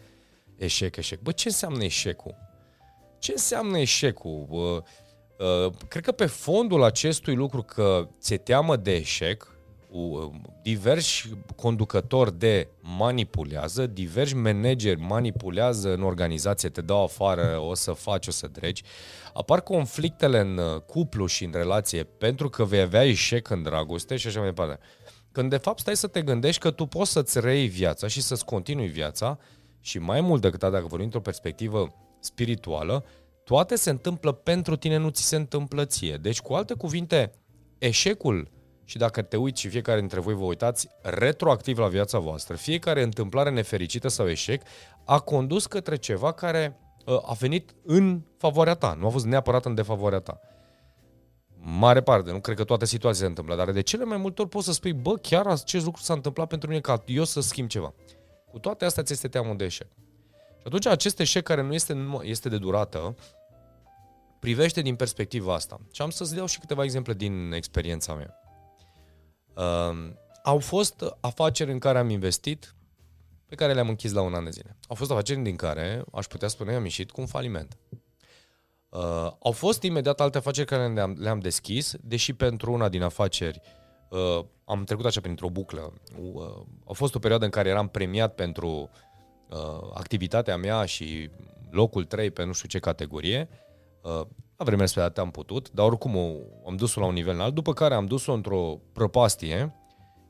eșec, 0.56 0.96
eșec. 0.96 1.20
Bă, 1.20 1.32
ce 1.32 1.48
înseamnă 1.48 1.84
eșecul? 1.84 2.34
Ce 3.18 3.32
înseamnă 3.32 3.78
eșecul? 3.78 4.46
Uh, 4.48 4.82
uh, 5.66 5.72
cred 5.88 6.04
că 6.04 6.12
pe 6.12 6.26
fondul 6.26 6.82
acestui 6.82 7.34
lucru 7.34 7.62
că 7.62 8.08
ți-e 8.20 8.36
teamă 8.36 8.76
de 8.76 8.94
eșec, 8.94 9.55
diversi 10.62 11.28
conducători 11.56 12.38
de 12.38 12.68
manipulează, 12.80 13.86
diversi 13.86 14.34
manageri 14.34 15.00
manipulează 15.00 15.92
în 15.92 16.02
organizație, 16.02 16.68
te 16.68 16.80
dau 16.80 17.02
afară, 17.02 17.58
o 17.60 17.74
să 17.74 17.92
faci, 17.92 18.26
o 18.26 18.30
să 18.30 18.46
dregi. 18.46 18.82
Apar 19.34 19.60
conflictele 19.60 20.40
în 20.40 20.58
uh, 20.58 20.80
cuplu 20.80 21.26
și 21.26 21.44
în 21.44 21.52
relație 21.54 22.04
pentru 22.04 22.48
că 22.48 22.64
vei 22.64 22.80
avea 22.80 23.04
eșec 23.04 23.50
în 23.50 23.62
dragoste 23.62 24.16
și 24.16 24.26
așa 24.26 24.38
mai 24.38 24.48
departe. 24.48 24.78
Când 25.32 25.50
de 25.50 25.56
fapt 25.56 25.78
stai 25.78 25.96
să 25.96 26.06
te 26.06 26.22
gândești 26.22 26.60
că 26.60 26.70
tu 26.70 26.86
poți 26.86 27.12
să-ți 27.12 27.40
reiei 27.40 27.68
viața 27.68 28.06
și 28.06 28.22
să-ți 28.22 28.44
continui 28.44 28.88
viața 28.88 29.38
și 29.80 29.98
mai 29.98 30.20
mult 30.20 30.40
decât 30.40 30.62
atât, 30.62 30.74
dacă 30.74 30.86
vorbim 30.86 31.04
într-o 31.04 31.20
perspectivă 31.20 31.94
spirituală, 32.20 33.04
toate 33.44 33.76
se 33.76 33.90
întâmplă 33.90 34.32
pentru 34.32 34.76
tine, 34.76 34.96
nu 34.96 35.08
ți 35.08 35.22
se 35.22 35.36
întâmplă 35.36 35.84
ție. 35.84 36.16
Deci, 36.16 36.40
cu 36.40 36.54
alte 36.54 36.74
cuvinte, 36.74 37.32
eșecul 37.78 38.50
și 38.88 38.98
dacă 38.98 39.22
te 39.22 39.36
uiți 39.36 39.60
și 39.60 39.68
fiecare 39.68 39.98
dintre 39.98 40.20
voi 40.20 40.34
vă 40.34 40.44
uitați 40.44 40.88
retroactiv 41.02 41.78
la 41.78 41.88
viața 41.88 42.18
voastră, 42.18 42.56
fiecare 42.56 43.02
întâmplare 43.02 43.50
nefericită 43.50 44.08
sau 44.08 44.28
eșec 44.28 44.62
a 45.04 45.20
condus 45.20 45.66
către 45.66 45.96
ceva 45.96 46.32
care 46.32 46.80
uh, 47.06 47.18
a 47.26 47.32
venit 47.32 47.74
în 47.84 48.22
favoarea 48.36 48.74
ta, 48.74 48.96
nu 48.98 49.06
a 49.06 49.10
fost 49.10 49.24
neapărat 49.24 49.64
în 49.64 49.74
defavoarea 49.74 50.18
ta. 50.18 50.40
Mare 51.58 52.00
parte, 52.00 52.30
nu 52.30 52.40
cred 52.40 52.56
că 52.56 52.64
toate 52.64 52.84
situațiile 52.84 53.24
se 53.24 53.30
întâmplă, 53.30 53.56
dar 53.56 53.72
de 53.72 53.80
cele 53.80 54.04
mai 54.04 54.16
multe 54.16 54.40
ori 54.40 54.50
poți 54.50 54.64
să 54.64 54.72
spui, 54.72 54.92
bă, 54.92 55.14
chiar 55.14 55.46
acest 55.46 55.84
lucru 55.84 56.02
s-a 56.02 56.12
întâmplat 56.12 56.48
pentru 56.48 56.68
mine 56.68 56.80
ca 56.80 57.02
eu 57.06 57.24
să 57.24 57.40
schimb 57.40 57.68
ceva. 57.68 57.94
Cu 58.50 58.58
toate 58.58 58.84
astea 58.84 59.02
ți 59.02 59.12
este 59.12 59.28
teamă 59.28 59.54
de 59.54 59.64
eșec. 59.64 59.88
Și 60.56 60.62
atunci 60.64 60.86
acest 60.86 61.20
eșec 61.20 61.42
care 61.42 61.62
nu 61.62 61.74
este, 61.74 61.96
este 62.22 62.48
de 62.48 62.58
durată, 62.58 63.14
privește 64.38 64.80
din 64.80 64.96
perspectiva 64.96 65.54
asta. 65.54 65.80
Și 65.92 66.02
am 66.02 66.10
să-ți 66.10 66.34
dau 66.34 66.46
și 66.46 66.58
câteva 66.58 66.84
exemple 66.84 67.14
din 67.14 67.52
experiența 67.52 68.14
mea. 68.14 68.45
Uh, 69.56 70.12
au 70.42 70.58
fost 70.58 71.16
afaceri 71.20 71.72
în 71.72 71.78
care 71.78 71.98
am 71.98 72.10
investit, 72.10 72.74
pe 73.46 73.54
care 73.54 73.72
le-am 73.72 73.88
închis 73.88 74.12
la 74.12 74.20
un 74.20 74.34
an 74.34 74.44
de 74.44 74.50
zile. 74.50 74.76
Au 74.88 74.96
fost 74.96 75.10
afaceri 75.10 75.40
din 75.40 75.56
care, 75.56 76.04
aș 76.12 76.26
putea 76.26 76.48
spune, 76.48 76.74
am 76.74 76.82
ieșit 76.82 77.10
cu 77.10 77.20
un 77.20 77.26
faliment. 77.26 77.78
Uh, 78.88 79.30
au 79.42 79.52
fost 79.52 79.82
imediat 79.82 80.20
alte 80.20 80.38
afaceri 80.38 80.66
care 80.66 80.92
le-am, 80.92 81.16
le-am 81.18 81.38
deschis, 81.38 81.94
deși 82.00 82.32
pentru 82.32 82.72
una 82.72 82.88
din 82.88 83.02
afaceri 83.02 83.60
uh, 84.08 84.44
am 84.64 84.84
trecut 84.84 85.04
așa 85.04 85.20
printr-o 85.20 85.50
buclă. 85.50 85.92
Uh, 86.20 86.66
a 86.86 86.92
fost 86.92 87.14
o 87.14 87.18
perioadă 87.18 87.44
în 87.44 87.50
care 87.50 87.68
eram 87.68 87.88
premiat 87.88 88.34
pentru 88.34 88.90
uh, 89.48 89.90
activitatea 89.94 90.56
mea 90.56 90.84
și 90.84 91.30
locul 91.70 92.04
3 92.04 92.30
pe 92.30 92.44
nu 92.44 92.52
știu 92.52 92.68
ce 92.68 92.78
categorie. 92.78 93.48
Uh, 94.02 94.26
la 94.56 94.64
vremea 94.64 94.86
respectivă 94.86 95.20
am 95.20 95.30
putut, 95.30 95.70
dar 95.70 95.86
oricum 95.86 96.16
o, 96.16 96.30
am 96.66 96.76
dus-o 96.76 97.00
la 97.00 97.06
un 97.06 97.14
nivel 97.14 97.34
înalt, 97.34 97.54
după 97.54 97.72
care 97.72 97.94
am 97.94 98.06
dus-o 98.06 98.32
într-o 98.32 98.80
prăpastie, 98.92 99.74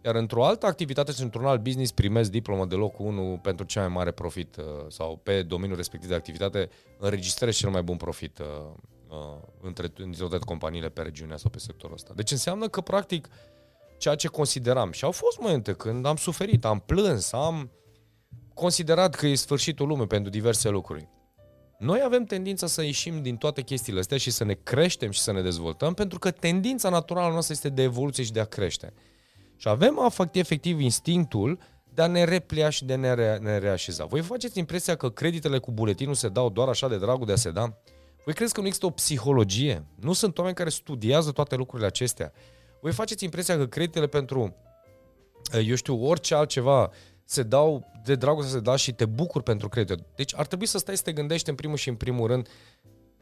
iar 0.05 0.15
într-o 0.15 0.45
altă 0.45 0.67
activitate 0.67 1.13
și 1.13 1.23
într-un 1.23 1.45
alt 1.45 1.63
business 1.63 1.93
primesc 1.93 2.31
diplomă 2.31 2.67
de 2.67 2.75
locul 2.75 3.07
1 3.07 3.39
pentru 3.43 3.65
cea 3.65 3.81
mai 3.81 3.89
mare 3.89 4.11
profit 4.11 4.57
uh, 4.57 4.65
sau 4.89 5.17
pe 5.23 5.43
domeniul 5.43 5.77
respectiv 5.77 6.09
de 6.09 6.15
activitate 6.15 6.69
înregistrez 6.99 7.57
cel 7.57 7.71
mai 7.71 7.83
bun 7.83 7.97
profit 7.97 8.39
uh, 8.39 8.47
uh, 9.09 9.17
între, 9.61 9.93
între 9.97 10.19
toate 10.19 10.45
companiile 10.45 10.89
pe 10.89 11.03
regiunea 11.03 11.37
sau 11.37 11.51
pe 11.51 11.59
sectorul 11.59 11.95
ăsta. 11.95 12.13
Deci 12.15 12.31
înseamnă 12.31 12.69
că 12.69 12.81
practic 12.81 13.29
ceea 13.99 14.15
ce 14.15 14.29
consideram 14.29 14.91
și 14.93 15.05
au 15.05 15.11
fost 15.11 15.39
momente 15.41 15.73
când 15.73 16.07
am 16.07 16.17
suferit, 16.17 16.65
am 16.65 16.79
plâns, 16.79 17.33
am 17.33 17.71
considerat 18.55 19.15
că 19.15 19.27
e 19.27 19.35
sfârșitul 19.35 19.87
lumii 19.87 20.07
pentru 20.07 20.31
diverse 20.31 20.69
lucruri. 20.69 21.09
Noi 21.79 22.03
avem 22.05 22.25
tendința 22.25 22.67
să 22.67 22.83
ieșim 22.83 23.23
din 23.23 23.37
toate 23.37 23.63
chestiile 23.63 23.99
astea 23.99 24.17
și 24.17 24.31
să 24.31 24.45
ne 24.45 24.55
creștem 24.55 25.11
și 25.11 25.21
să 25.21 25.33
ne 25.33 25.43
dezvoltăm, 25.43 25.95
pentru 25.95 26.19
că 26.19 26.31
tendința 26.31 26.89
naturală 26.89 27.33
noastră 27.33 27.55
este 27.55 27.69
de 27.69 27.83
evoluție 27.83 28.25
și 28.25 28.33
de 28.33 28.41
a 28.41 28.45
crește. 28.45 28.93
Și 29.57 29.69
avem 29.69 30.13
efectiv 30.33 30.81
instinctul 30.81 31.59
de 31.95 32.03
a 32.03 32.07
ne 32.07 32.25
replia 32.25 32.69
și 32.69 32.85
de 32.85 32.93
a 32.93 32.97
ne, 32.97 33.15
re- 33.15 33.39
ne 33.43 33.59
reașeza. 33.59 34.05
Voi 34.05 34.21
faceți 34.21 34.59
impresia 34.59 34.97
că 34.97 35.11
creditele 35.11 35.59
cu 35.59 35.73
buletinul 35.73 36.15
se 36.15 36.29
dau 36.29 36.51
doar 36.51 36.69
așa 36.69 36.89
de 36.89 36.99
dragul 36.99 37.27
de 37.27 37.33
a 37.33 37.37
se 37.37 37.51
da? 37.51 37.79
Voi 38.25 38.35
credeți 38.35 38.55
că 38.55 38.61
nu 38.61 38.67
există 38.67 38.87
o 38.87 38.91
psihologie? 38.91 39.87
Nu 40.01 40.13
sunt 40.13 40.39
oameni 40.39 40.57
care 40.57 40.69
studiază 40.69 41.31
toate 41.31 41.57
lucrurile 41.57 41.89
acestea. 41.89 42.33
Voi 42.81 42.93
faceți 42.93 43.25
impresia 43.25 43.57
că 43.57 43.67
creditele 43.67 44.07
pentru, 44.07 44.57
eu 45.67 45.75
știu, 45.75 46.05
orice 46.05 46.35
altceva 46.35 46.91
se 47.27 47.43
dau 47.43 47.91
de 48.05 48.15
dragul 48.15 48.43
să 48.43 48.49
se 48.49 48.61
da 48.61 48.77
și 48.77 48.93
te 48.93 49.05
bucur 49.05 49.43
pentru 49.43 49.69
credit. 49.69 49.99
Deci 50.15 50.35
ar 50.37 50.47
trebui 50.47 50.67
să 50.67 50.79
stai 50.79 50.97
să 50.97 51.03
te 51.03 51.13
gândești 51.13 51.49
în 51.49 51.55
primul 51.55 51.77
și 51.77 51.89
în 51.89 51.95
primul 51.95 52.27
rând 52.27 52.49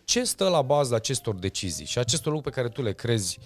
ce 0.05 0.25
stă 0.25 0.49
la 0.49 0.63
bază 0.63 0.95
acestor 0.95 1.35
decizii 1.35 1.87
și 1.87 1.99
acestor 1.99 2.33
lucruri 2.33 2.55
pe 2.55 2.61
care 2.61 2.73
tu 2.73 2.83
le 2.83 2.93
crezi 2.93 3.39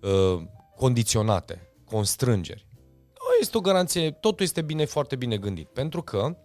uh, 0.00 0.42
condiționate, 0.76 1.70
constrângeri. 1.84 2.66
Nu 3.12 3.40
este 3.40 3.56
o 3.56 3.60
garanție, 3.60 4.10
totul 4.10 4.44
este 4.44 4.62
bine, 4.62 4.84
foarte 4.84 5.16
bine 5.16 5.36
gândit. 5.36 5.68
Pentru 5.68 6.02
că 6.02 6.36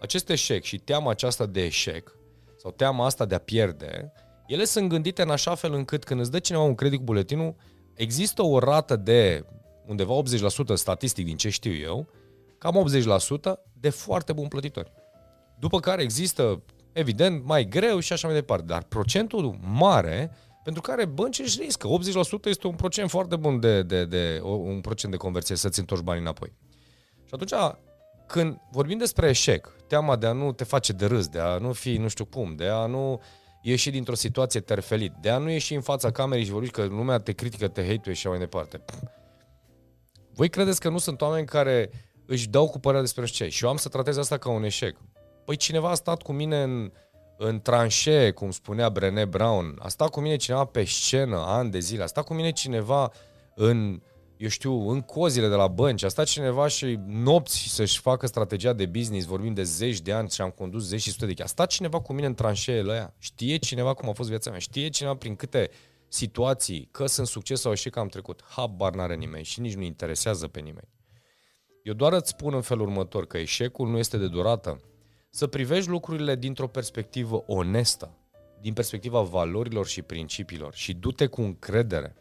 acest 0.00 0.28
eșec 0.28 0.62
și 0.62 0.78
teama 0.78 1.10
aceasta 1.10 1.46
de 1.46 1.64
eșec 1.64 2.16
sau 2.56 2.70
teama 2.70 3.04
asta 3.04 3.24
de 3.24 3.34
a 3.34 3.38
pierde, 3.38 4.12
ele 4.46 4.64
sunt 4.64 4.88
gândite 4.88 5.22
în 5.22 5.30
așa 5.30 5.54
fel 5.54 5.72
încât 5.72 6.04
când 6.04 6.20
îți 6.20 6.30
dă 6.30 6.38
cineva 6.38 6.62
un 6.62 6.74
credit 6.74 6.98
cu 6.98 7.04
buletinul, 7.04 7.54
există 7.94 8.42
o 8.42 8.58
rată 8.58 8.96
de 8.96 9.44
undeva 9.86 10.22
80% 10.22 10.74
statistic 10.74 11.24
din 11.24 11.36
ce 11.36 11.48
știu 11.48 11.74
eu, 11.74 12.08
cam 12.64 12.84
80% 13.56 13.58
de 13.80 13.90
foarte 13.90 14.32
buni 14.32 14.48
plătitori. 14.48 14.92
După 15.58 15.80
care 15.80 16.02
există, 16.02 16.62
evident, 16.92 17.44
mai 17.44 17.64
greu 17.64 17.98
și 17.98 18.12
așa 18.12 18.26
mai 18.26 18.36
departe, 18.36 18.64
dar 18.64 18.82
procentul 18.82 19.58
mare 19.60 20.30
pentru 20.62 20.82
care 20.82 21.04
bănci 21.04 21.38
își 21.38 21.60
riscă. 21.60 21.88
80% 21.88 22.44
este 22.44 22.66
un 22.66 22.74
procent 22.74 23.10
foarte 23.10 23.36
bun 23.36 23.60
de, 23.60 23.82
de, 23.82 24.04
de 24.04 24.40
un 24.42 24.80
procent 24.80 25.12
de 25.12 25.18
conversie 25.18 25.56
să-ți 25.56 25.78
întorci 25.78 26.02
banii 26.02 26.20
înapoi. 26.20 26.52
Și 27.24 27.30
atunci, 27.30 27.52
când 28.26 28.56
vorbim 28.70 28.98
despre 28.98 29.28
eșec, 29.28 29.76
teama 29.86 30.16
de 30.16 30.26
a 30.26 30.32
nu 30.32 30.52
te 30.52 30.64
face 30.64 30.92
de 30.92 31.06
râs, 31.06 31.28
de 31.28 31.38
a 31.38 31.58
nu 31.58 31.72
fi 31.72 31.96
nu 31.96 32.08
știu 32.08 32.24
cum, 32.24 32.54
de 32.56 32.66
a 32.66 32.86
nu 32.86 33.20
ieși 33.62 33.90
dintr-o 33.90 34.14
situație 34.14 34.60
terfelit, 34.60 35.12
de 35.20 35.30
a 35.30 35.38
nu 35.38 35.50
ieși 35.50 35.74
în 35.74 35.80
fața 35.80 36.10
camerei 36.10 36.44
și 36.44 36.50
vorbi 36.50 36.70
că 36.70 36.84
lumea 36.84 37.18
te 37.18 37.32
critică, 37.32 37.68
te 37.68 37.86
hate 37.86 38.02
și 38.02 38.10
așa 38.10 38.28
mai 38.28 38.38
departe. 38.38 38.84
Voi 40.32 40.48
credeți 40.48 40.80
că 40.80 40.88
nu 40.88 40.98
sunt 40.98 41.20
oameni 41.20 41.46
care 41.46 41.90
își 42.26 42.48
dau 42.48 42.68
cu 42.68 42.78
părerea 42.78 43.02
despre 43.02 43.24
ce. 43.24 43.48
Și 43.48 43.64
eu 43.64 43.70
am 43.70 43.76
să 43.76 43.88
tratez 43.88 44.16
asta 44.16 44.38
ca 44.38 44.50
un 44.50 44.64
eșec. 44.64 44.96
Păi 45.44 45.56
cineva 45.56 45.90
a 45.90 45.94
stat 45.94 46.22
cu 46.22 46.32
mine 46.32 46.62
în, 46.62 46.92
în 47.36 47.60
tranșee, 47.60 48.30
cum 48.30 48.50
spunea 48.50 48.88
Brené 48.90 49.24
Brown, 49.24 49.76
a 49.78 49.88
stat 49.88 50.10
cu 50.10 50.20
mine 50.20 50.36
cineva 50.36 50.64
pe 50.64 50.84
scenă 50.84 51.36
ani 51.36 51.70
de 51.70 51.78
zile, 51.78 52.02
a 52.02 52.06
stat 52.06 52.24
cu 52.24 52.34
mine 52.34 52.50
cineva 52.50 53.12
în, 53.54 54.02
eu 54.36 54.48
știu, 54.48 54.88
în 54.88 55.00
cozile 55.00 55.48
de 55.48 55.54
la 55.54 55.66
bănci, 55.66 56.02
a 56.02 56.08
stat 56.08 56.26
cineva 56.26 56.66
și 56.66 56.98
nopți 57.06 57.58
să-și 57.58 58.00
facă 58.00 58.26
strategia 58.26 58.72
de 58.72 58.86
business, 58.86 59.26
vorbim 59.26 59.54
de 59.54 59.62
zeci 59.62 60.00
de 60.00 60.12
ani 60.12 60.30
și 60.30 60.40
am 60.40 60.50
condus 60.50 60.86
zeci 60.86 61.00
și 61.00 61.10
sute 61.10 61.26
de 61.26 61.42
A 61.42 61.46
stat 61.46 61.68
cineva 61.68 62.00
cu 62.00 62.12
mine 62.12 62.26
în 62.26 62.34
tranșeele 62.34 62.92
aia, 62.92 63.14
știe 63.18 63.56
cineva 63.56 63.94
cum 63.94 64.08
a 64.08 64.12
fost 64.12 64.28
viața 64.28 64.50
mea, 64.50 64.58
știe 64.58 64.88
cineva 64.88 65.14
prin 65.14 65.36
câte 65.36 65.70
situații, 66.08 66.88
că 66.90 67.06
sunt 67.06 67.26
succes 67.26 67.60
sau 67.60 67.72
eșec 67.72 67.96
am 67.96 68.08
trecut. 68.08 68.44
Habar 68.48 68.94
n-are 68.94 69.14
nimeni 69.14 69.44
și 69.44 69.60
nici 69.60 69.74
nu 69.74 69.82
interesează 69.82 70.48
pe 70.48 70.60
nimeni. 70.60 70.88
Eu 71.84 71.94
doar 71.94 72.12
îți 72.12 72.28
spun 72.28 72.54
în 72.54 72.60
felul 72.60 72.86
următor 72.86 73.26
că 73.26 73.38
eșecul 73.38 73.88
nu 73.88 73.98
este 73.98 74.16
de 74.16 74.28
durată. 74.28 74.80
Să 75.30 75.46
privești 75.46 75.90
lucrurile 75.90 76.36
dintr-o 76.36 76.66
perspectivă 76.66 77.44
onestă, 77.46 78.16
din 78.60 78.72
perspectiva 78.72 79.20
valorilor 79.20 79.86
și 79.86 80.02
principiilor 80.02 80.74
și 80.74 80.94
du-te 80.94 81.26
cu 81.26 81.42
încredere. 81.42 82.14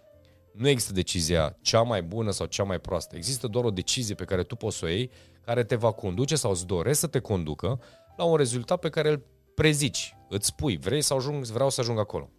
Nu 0.54 0.68
există 0.68 0.94
decizia 0.94 1.58
cea 1.62 1.82
mai 1.82 2.02
bună 2.02 2.32
sau 2.32 2.46
cea 2.46 2.64
mai 2.64 2.80
proastă. 2.80 3.16
Există 3.16 3.48
doar 3.48 3.66
o 3.66 3.72
decizie 3.72 4.16
pe 4.16 4.24
care 4.24 4.44
tu 4.44 4.56
poți 4.56 4.78
să 4.78 4.86
o 4.86 4.88
iei, 4.88 5.12
care 5.46 5.64
te 5.64 5.76
va 5.76 5.92
conduce 5.92 6.36
sau 6.36 6.52
îți 6.52 6.68
dorești 6.68 7.00
să 7.00 7.08
te 7.08 7.20
conducă 7.20 7.82
la 8.18 8.24
un 8.24 8.36
rezultat 8.36 8.80
pe 8.80 8.90
care 8.90 9.10
îl 9.10 9.24
prezici. 9.56 10.16
Îți 10.30 10.48
spui, 10.48 10.78
vrei 10.78 11.02
să 11.02 11.14
ajung, 11.14 11.46
vreau 11.46 11.70
să 11.70 11.82
ajung 11.82 12.00
acolo. 12.00 12.30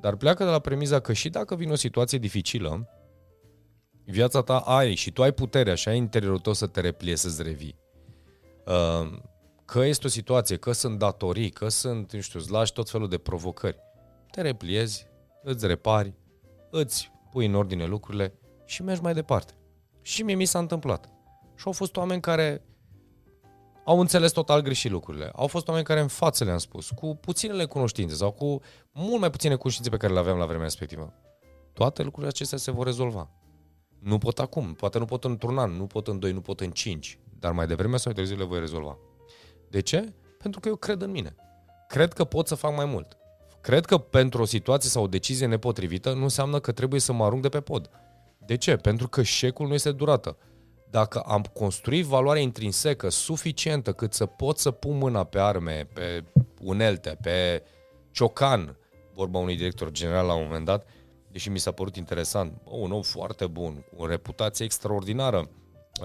Dar 0.00 0.16
pleacă 0.16 0.44
de 0.44 0.50
la 0.50 0.58
premiza 0.58 1.00
că 1.00 1.12
și 1.12 1.28
dacă 1.28 1.56
vine 1.56 1.72
o 1.72 1.76
situație 1.76 2.18
dificilă, 2.18 2.88
viața 4.04 4.42
ta 4.42 4.58
ai 4.58 4.94
și 4.94 5.10
tu 5.10 5.22
ai 5.22 5.32
puterea 5.32 5.74
și 5.74 5.88
ai 5.88 5.96
interiorul 5.96 6.38
tău 6.38 6.52
să 6.52 6.66
te 6.66 6.80
replie, 6.80 7.16
să-ți 7.16 7.42
revii. 7.42 7.78
Uh, 8.66 9.18
că 9.64 9.84
este 9.84 10.06
o 10.06 10.10
situație, 10.10 10.56
că 10.56 10.72
sunt 10.72 10.98
datorii, 10.98 11.50
că 11.50 11.68
sunt, 11.68 12.12
nu 12.12 12.20
știu, 12.20 12.38
îți 12.38 12.50
lași 12.50 12.72
tot 12.72 12.90
felul 12.90 13.08
de 13.08 13.18
provocări. 13.18 13.78
Te 14.30 14.40
repliezi, 14.40 15.06
îți 15.42 15.66
repari, 15.66 16.14
îți 16.70 17.12
pui 17.30 17.46
în 17.46 17.54
ordine 17.54 17.86
lucrurile 17.86 18.38
și 18.64 18.82
mergi 18.82 19.02
mai 19.02 19.14
departe. 19.14 19.52
Și 20.02 20.22
mie 20.22 20.34
mi 20.34 20.44
s-a 20.44 20.58
întâmplat. 20.58 21.08
Și 21.56 21.62
au 21.66 21.72
fost 21.72 21.96
oameni 21.96 22.20
care 22.20 22.64
au 23.84 24.00
înțeles 24.00 24.32
total 24.32 24.60
greșit 24.60 24.90
lucrurile. 24.90 25.30
Au 25.34 25.46
fost 25.46 25.68
oameni 25.68 25.86
care 25.86 26.00
în 26.00 26.08
față 26.08 26.44
le-am 26.44 26.58
spus, 26.58 26.90
cu 26.90 27.14
puținele 27.14 27.64
cunoștințe 27.64 28.14
sau 28.14 28.32
cu 28.32 28.60
mult 28.92 29.20
mai 29.20 29.30
puține 29.30 29.54
cunoștințe 29.54 29.90
pe 29.90 29.96
care 29.96 30.12
le 30.12 30.18
aveam 30.18 30.38
la 30.38 30.46
vremea 30.46 30.64
respectivă. 30.64 31.12
Toate 31.72 32.02
lucrurile 32.02 32.28
acestea 32.28 32.58
se 32.58 32.70
vor 32.70 32.86
rezolva. 32.86 33.30
Nu 34.04 34.18
pot 34.18 34.38
acum, 34.38 34.74
poate 34.74 34.98
nu 34.98 35.04
pot 35.04 35.24
într-un 35.24 35.58
an, 35.58 35.70
nu 35.70 35.86
pot 35.86 36.08
în 36.08 36.18
doi, 36.18 36.32
nu 36.32 36.40
pot 36.40 36.60
în 36.60 36.70
cinci, 36.70 37.18
dar 37.38 37.52
mai 37.52 37.66
devreme 37.66 37.96
sau 37.96 38.12
mai 38.12 38.14
târziu 38.14 38.36
le 38.36 38.44
voi 38.44 38.58
rezolva. 38.58 38.98
De 39.70 39.80
ce? 39.80 40.12
Pentru 40.38 40.60
că 40.60 40.68
eu 40.68 40.76
cred 40.76 41.02
în 41.02 41.10
mine. 41.10 41.34
Cred 41.88 42.12
că 42.12 42.24
pot 42.24 42.46
să 42.46 42.54
fac 42.54 42.76
mai 42.76 42.84
mult. 42.84 43.16
Cred 43.60 43.84
că 43.84 43.98
pentru 43.98 44.42
o 44.42 44.44
situație 44.44 44.90
sau 44.90 45.02
o 45.02 45.06
decizie 45.06 45.46
nepotrivită 45.46 46.12
nu 46.12 46.22
înseamnă 46.22 46.58
că 46.60 46.72
trebuie 46.72 47.00
să 47.00 47.12
mă 47.12 47.24
arunc 47.24 47.42
de 47.42 47.48
pe 47.48 47.60
pod. 47.60 47.90
De 48.46 48.56
ce? 48.56 48.76
Pentru 48.76 49.08
că 49.08 49.22
șecul 49.22 49.66
nu 49.66 49.74
este 49.74 49.92
durată. 49.92 50.36
Dacă 50.90 51.18
am 51.18 51.42
construit 51.52 52.04
valoare 52.04 52.40
intrinsecă 52.40 53.08
suficientă 53.08 53.92
cât 53.92 54.12
să 54.12 54.26
pot 54.26 54.58
să 54.58 54.70
pun 54.70 54.98
mâna 54.98 55.24
pe 55.24 55.38
arme, 55.38 55.88
pe 55.92 56.24
unelte, 56.60 57.18
pe 57.22 57.62
ciocan, 58.10 58.78
vorba 59.14 59.38
unui 59.38 59.56
director 59.56 59.90
general 59.90 60.26
la 60.26 60.34
un 60.34 60.44
moment 60.44 60.64
dat, 60.64 60.86
deși 61.34 61.48
mi 61.48 61.58
s-a 61.58 61.72
părut 61.72 61.96
interesant, 61.96 62.60
un 62.64 62.92
om 62.92 63.02
foarte 63.02 63.46
bun, 63.46 63.84
cu 63.90 64.02
o 64.02 64.06
reputație 64.06 64.64
extraordinară 64.64 65.50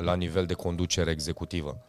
la 0.01 0.15
nivel 0.15 0.45
de 0.45 0.53
conducere 0.53 1.12
executivă. 1.12 1.81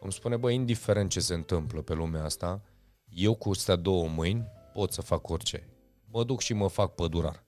Îmi 0.00 0.12
spune, 0.12 0.36
bă, 0.36 0.50
indiferent 0.50 1.10
ce 1.10 1.20
se 1.20 1.34
întâmplă 1.34 1.82
pe 1.82 1.94
lumea 1.94 2.24
asta, 2.24 2.62
eu 3.08 3.34
cu 3.34 3.50
astea 3.50 3.76
două 3.76 4.08
mâini 4.08 4.46
pot 4.72 4.92
să 4.92 5.02
fac 5.02 5.28
orice. 5.28 5.68
Mă 6.10 6.24
duc 6.24 6.40
și 6.40 6.52
mă 6.52 6.68
fac 6.68 6.94
pădurar. 6.94 7.44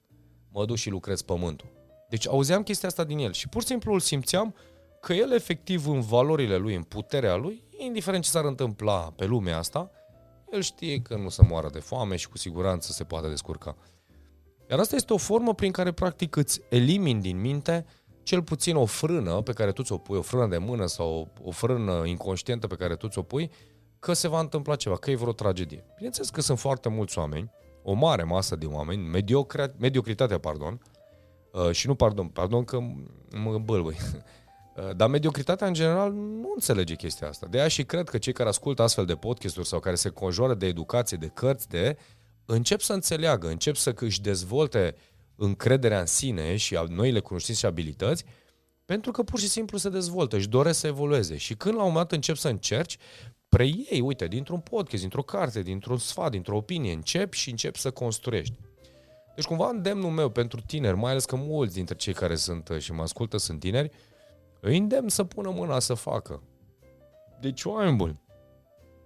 Mă 0.51 0.65
duc 0.65 0.75
și 0.75 0.89
lucrez 0.89 1.21
pământul. 1.21 1.71
Deci 2.09 2.27
auzeam 2.27 2.63
chestia 2.63 2.87
asta 2.87 3.03
din 3.03 3.17
el 3.17 3.31
și 3.31 3.47
pur 3.47 3.61
și 3.61 3.67
simplu 3.67 3.93
îl 3.93 3.99
simțeam 3.99 4.55
că 5.01 5.13
el 5.13 5.31
efectiv 5.31 5.87
în 5.87 6.01
valorile 6.01 6.55
lui, 6.55 6.75
în 6.75 6.83
puterea 6.83 7.35
lui, 7.35 7.63
indiferent 7.77 8.23
ce 8.23 8.29
s-ar 8.29 8.45
întâmpla 8.45 9.13
pe 9.15 9.25
lumea 9.25 9.57
asta, 9.57 9.91
el 10.51 10.61
știe 10.61 11.01
că 11.01 11.15
nu 11.15 11.29
se 11.29 11.43
moară 11.43 11.69
de 11.69 11.79
foame 11.79 12.15
și 12.15 12.29
cu 12.29 12.37
siguranță 12.37 12.91
se 12.91 13.03
poate 13.03 13.27
descurca. 13.27 13.75
Iar 14.71 14.79
asta 14.79 14.95
este 14.95 15.13
o 15.13 15.17
formă 15.17 15.53
prin 15.53 15.71
care 15.71 15.91
practic 15.91 16.35
îți 16.35 16.61
elimini 16.69 17.21
din 17.21 17.39
minte 17.39 17.85
cel 18.23 18.43
puțin 18.43 18.75
o 18.75 18.85
frână 18.85 19.41
pe 19.41 19.51
care 19.51 19.71
tu 19.71 19.83
ți-o 19.83 19.97
pui, 19.97 20.17
o 20.17 20.21
frână 20.21 20.47
de 20.47 20.57
mână 20.57 20.85
sau 20.85 21.33
o 21.43 21.51
frână 21.51 22.01
inconștientă 22.05 22.67
pe 22.67 22.75
care 22.75 22.95
tu 22.95 23.07
ți-o 23.07 23.21
pui, 23.21 23.51
că 23.99 24.13
se 24.13 24.27
va 24.27 24.39
întâmpla 24.39 24.75
ceva, 24.75 24.95
că 24.95 25.11
e 25.11 25.15
vreo 25.15 25.31
tragedie. 25.31 25.85
Bineînțeles 25.95 26.29
că 26.29 26.41
sunt 26.41 26.59
foarte 26.59 26.89
mulți 26.89 27.17
oameni, 27.17 27.51
o 27.83 27.93
mare 27.93 28.23
masă 28.23 28.55
de 28.55 28.65
oameni, 28.65 29.03
mediocre, 29.03 29.75
mediocritatea, 29.77 30.37
pardon, 30.37 30.81
uh, 31.51 31.71
și 31.71 31.87
nu 31.87 31.95
pardon, 31.95 32.27
pardon 32.27 32.63
că 32.63 32.79
mă 33.43 33.57
bălbăi, 33.57 33.97
uh, 34.75 34.95
dar 34.97 35.09
mediocritatea 35.09 35.67
în 35.67 35.73
general 35.73 36.13
nu 36.13 36.51
înțelege 36.53 36.95
chestia 36.95 37.27
asta. 37.27 37.47
De 37.49 37.59
aia 37.59 37.67
și 37.67 37.83
cred 37.83 38.09
că 38.09 38.17
cei 38.17 38.33
care 38.33 38.49
ascultă 38.49 38.81
astfel 38.81 39.05
de 39.05 39.15
podcasturi 39.15 39.67
sau 39.67 39.79
care 39.79 39.95
se 39.95 40.09
conjoară 40.09 40.53
de 40.53 40.65
educație, 40.65 41.17
de 41.17 41.27
cărți, 41.27 41.69
de 41.69 41.97
încep 42.53 42.81
să 42.81 42.93
înțeleagă, 42.93 43.47
încep 43.47 43.75
să 43.75 43.93
își 43.95 44.21
dezvolte 44.21 44.95
încrederea 45.35 45.99
în 45.99 46.05
sine 46.05 46.55
și 46.55 46.79
noile 46.87 47.19
cunoștințe 47.19 47.59
și 47.59 47.65
abilități, 47.65 48.23
pentru 48.85 49.11
că 49.11 49.23
pur 49.23 49.39
și 49.39 49.47
simplu 49.47 49.77
se 49.77 49.89
dezvoltă, 49.89 50.35
își 50.35 50.49
doresc 50.49 50.79
să 50.79 50.87
evolueze. 50.87 51.37
Și 51.37 51.55
când 51.55 51.75
la 51.75 51.81
un 51.81 51.87
moment 51.87 52.07
dat 52.07 52.15
încep 52.15 52.35
să 52.35 52.47
încerci, 52.47 52.97
preiei, 53.49 54.01
uite, 54.01 54.27
dintr-un 54.27 54.59
podcast, 54.59 55.01
dintr-o 55.01 55.21
carte, 55.21 55.61
dintr-un 55.61 55.97
sfat, 55.97 56.31
dintr-o 56.31 56.55
opinie, 56.55 56.93
începi 56.93 57.37
și 57.37 57.49
începi 57.49 57.79
să 57.79 57.91
construiești. 57.91 58.55
Deci 59.35 59.45
cumva 59.45 59.69
îndemnul 59.69 60.09
meu 60.09 60.29
pentru 60.29 60.61
tineri, 60.61 60.95
mai 60.95 61.11
ales 61.11 61.25
că 61.25 61.35
mulți 61.35 61.73
dintre 61.73 61.95
cei 61.95 62.13
care 62.13 62.35
sunt 62.35 62.69
uh, 62.69 62.79
și 62.79 62.91
mă 62.91 63.01
ascultă 63.01 63.37
sunt 63.37 63.59
tineri, 63.59 63.91
îi 64.59 64.77
îndemn 64.77 65.09
să 65.09 65.23
pună 65.23 65.49
mâna 65.49 65.79
să 65.79 65.93
facă. 65.93 66.43
Deci, 67.39 67.63
oameni 67.63 67.95
buni, 67.95 68.21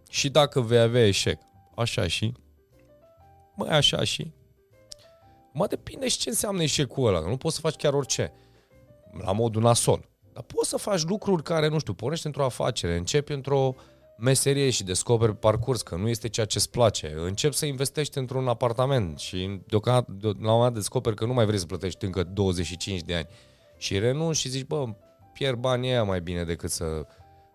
și 0.09 0.29
dacă 0.29 0.61
vei 0.61 0.79
avea 0.79 1.07
eșec, 1.07 1.39
așa 1.75 2.07
și, 2.07 2.33
mai 3.55 3.77
așa 3.77 4.03
și, 4.03 4.31
mă 5.53 5.67
depinde 5.67 6.07
și 6.07 6.17
ce 6.17 6.29
înseamnă 6.29 6.63
eșecul 6.63 7.07
ăla, 7.07 7.19
nu 7.19 7.38
poți 7.38 7.55
să 7.55 7.62
faci 7.62 7.75
chiar 7.75 7.93
orice, 7.93 8.33
la 9.24 9.31
modul 9.31 9.62
nasol. 9.62 10.09
Dar 10.33 10.43
poți 10.43 10.69
să 10.69 10.77
faci 10.77 11.03
lucruri 11.03 11.43
care, 11.43 11.67
nu 11.67 11.79
știu, 11.79 11.93
pornești 11.93 12.25
într-o 12.25 12.43
afacere, 12.43 12.97
începi 12.97 13.31
într-o 13.31 13.75
meserie 14.17 14.69
și 14.69 14.83
descoperi 14.83 15.35
parcurs 15.35 15.81
că 15.81 15.95
nu 15.95 16.07
este 16.07 16.29
ceea 16.29 16.45
ce 16.45 16.57
îți 16.57 16.69
place, 16.69 17.13
începi 17.17 17.55
să 17.55 17.65
investești 17.65 18.17
într-un 18.17 18.47
apartament 18.47 19.19
și 19.19 19.62
deocamdată, 19.67 20.12
de, 20.12 20.27
la 20.27 20.31
un 20.31 20.39
moment 20.41 20.62
dat 20.62 20.74
descoperi 20.74 21.15
că 21.15 21.25
nu 21.25 21.33
mai 21.33 21.45
vrei 21.45 21.59
să 21.59 21.65
plătești 21.65 22.05
încă 22.05 22.24
25 22.24 23.01
de 23.01 23.15
ani 23.15 23.27
și 23.77 24.00
renunți 24.00 24.39
și 24.39 24.50
zici, 24.50 24.65
bă, 24.65 24.85
pierd 25.33 25.57
banii 25.57 25.89
aia 25.89 26.03
mai 26.03 26.21
bine 26.21 26.43
decât 26.43 26.69
să 26.69 27.05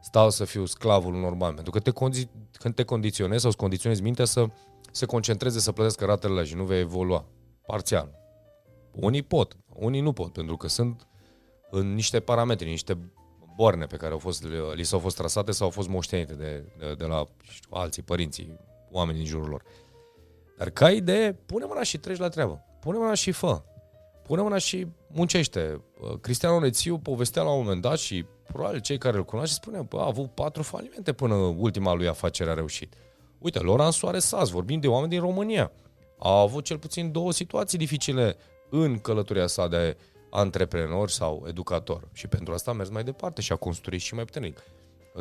stau 0.01 0.31
să 0.31 0.45
fiu 0.45 0.65
sclavul 0.65 1.15
unor 1.15 1.35
bani. 1.35 1.55
Pentru 1.55 1.73
că 1.73 1.79
te, 1.79 1.91
condi- 1.91 2.31
când 2.53 2.75
te 2.75 2.83
condiționezi 2.83 3.41
sau 3.41 3.49
îți 3.49 3.59
condiționezi 3.59 4.03
mintea 4.03 4.25
să 4.25 4.47
se 4.91 5.07
concentreze 5.07 5.59
să 5.61 5.73
plătească 5.73 6.05
ratele 6.05 6.45
și 6.45 6.55
nu 6.55 6.65
vei 6.65 6.81
evolua. 6.81 7.25
Parțial. 7.67 8.19
Unii 8.93 9.23
pot, 9.23 9.57
unii 9.69 10.01
nu 10.01 10.13
pot, 10.13 10.33
pentru 10.33 10.57
că 10.57 10.69
sunt 10.69 11.09
în 11.71 11.95
niște 11.95 12.21
parametri, 12.21 12.69
niște 12.69 12.99
borne 13.57 13.87
pe 13.87 13.97
care 13.97 14.13
au 14.13 14.19
fost, 14.19 14.45
li 14.75 14.83
s-au 14.83 14.99
fost 14.99 15.17
trasate 15.17 15.53
sau 15.53 15.67
au 15.67 15.73
fost 15.73 15.89
moștenite 15.89 16.35
de, 16.35 16.73
de, 16.79 16.95
de 16.95 17.05
la 17.05 17.25
știu, 17.41 17.71
alții, 17.73 18.03
părinții, 18.03 18.57
oameni 18.91 19.19
din 19.19 19.27
jurul 19.27 19.49
lor. 19.49 19.63
Dar 20.59 20.71
ca 20.71 20.91
idee, 20.91 21.33
pune 21.33 21.65
mâna 21.65 21.83
și 21.83 21.99
treci 21.99 22.19
la 22.19 22.29
treabă. 22.29 22.65
Pune 22.81 22.99
mâna 22.99 23.15
și 23.15 23.33
fă. 23.33 23.63
Pune 24.23 24.43
mâna 24.43 24.59
și 24.59 24.87
muncește. 25.09 25.85
Cristian 26.21 26.53
Onețiu 26.53 26.99
povestea 26.99 27.43
la 27.43 27.51
un 27.51 27.63
moment 27.63 27.81
dat 27.81 27.99
și 27.99 28.25
probabil 28.53 28.81
cei 28.81 28.99
care 28.99 29.17
îl 29.17 29.25
cunoaște 29.25 29.55
spune 29.55 29.87
că 29.89 29.97
a 29.97 30.07
avut 30.07 30.31
patru 30.35 30.63
falimente 30.63 31.13
până 31.13 31.35
ultima 31.35 31.93
lui 31.93 32.09
afacere 32.09 32.51
a 32.51 32.55
reușit. 32.55 32.95
Uite, 33.41 33.59
Loran 33.59 33.91
Soares 33.91 34.27
Saz, 34.27 34.51
vorbim 34.51 34.81
de 34.81 34.89
oameni 34.89 35.11
din 35.11 35.21
România. 35.21 35.73
A 36.19 36.41
avut 36.41 36.65
cel 36.65 36.79
puțin 36.79 37.13
două 37.13 37.33
situații 37.33 37.79
dificile 37.79 38.37
în 38.71 38.99
călătoria 38.99 39.47
sa 39.47 39.69
de 39.69 39.97
antreprenor 40.31 41.11
sau 41.11 41.45
educator. 41.49 42.09
Și 42.13 42.27
pentru 42.27 42.53
asta 42.53 42.71
a 42.71 42.75
mers 42.75 42.89
mai 42.89 43.05
departe 43.05 43.41
și 43.41 43.53
a 43.53 43.57
construit 43.57 44.01
și 44.01 44.15
mai 44.15 44.25
puternic. 44.25 44.63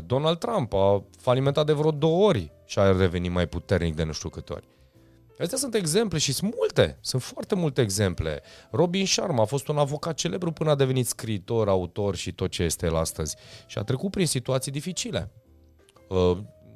Donald 0.06 0.38
Trump 0.38 0.74
a 0.74 1.04
falimentat 1.18 1.66
de 1.66 1.74
vreo 1.74 1.92
două 1.92 2.28
ori 2.28 2.52
și 2.66 2.80
a 2.80 2.98
revenit 2.98 3.32
mai 3.32 3.48
puternic 3.48 3.96
de 3.96 4.04
nu 4.04 4.12
știu 4.12 4.30
câte 4.30 4.54
ori. 4.54 4.68
Astea 5.40 5.58
sunt 5.58 5.76
exemple 5.76 6.18
și 6.18 6.34
sunt 6.34 6.56
multe, 6.58 6.98
sunt 7.02 7.22
foarte 7.22 7.56
multe 7.56 7.82
exemple. 7.82 8.42
Robin 8.72 9.06
Sharma 9.06 9.42
a 9.42 9.46
fost 9.46 9.68
un 9.68 9.78
avocat 9.78 10.16
celebru 10.16 10.52
până 10.52 10.70
a 10.70 10.76
devenit 10.76 11.08
scriitor, 11.08 11.70
autor 11.70 12.16
și 12.16 12.34
tot 12.34 12.50
ce 12.50 12.64
este 12.64 12.86
el 12.86 12.96
astăzi. 12.96 13.36
Și 13.66 13.78
a 13.78 13.84
trecut 13.84 14.12
prin 14.12 14.26
situații 14.26 14.72
dificile. 14.72 15.32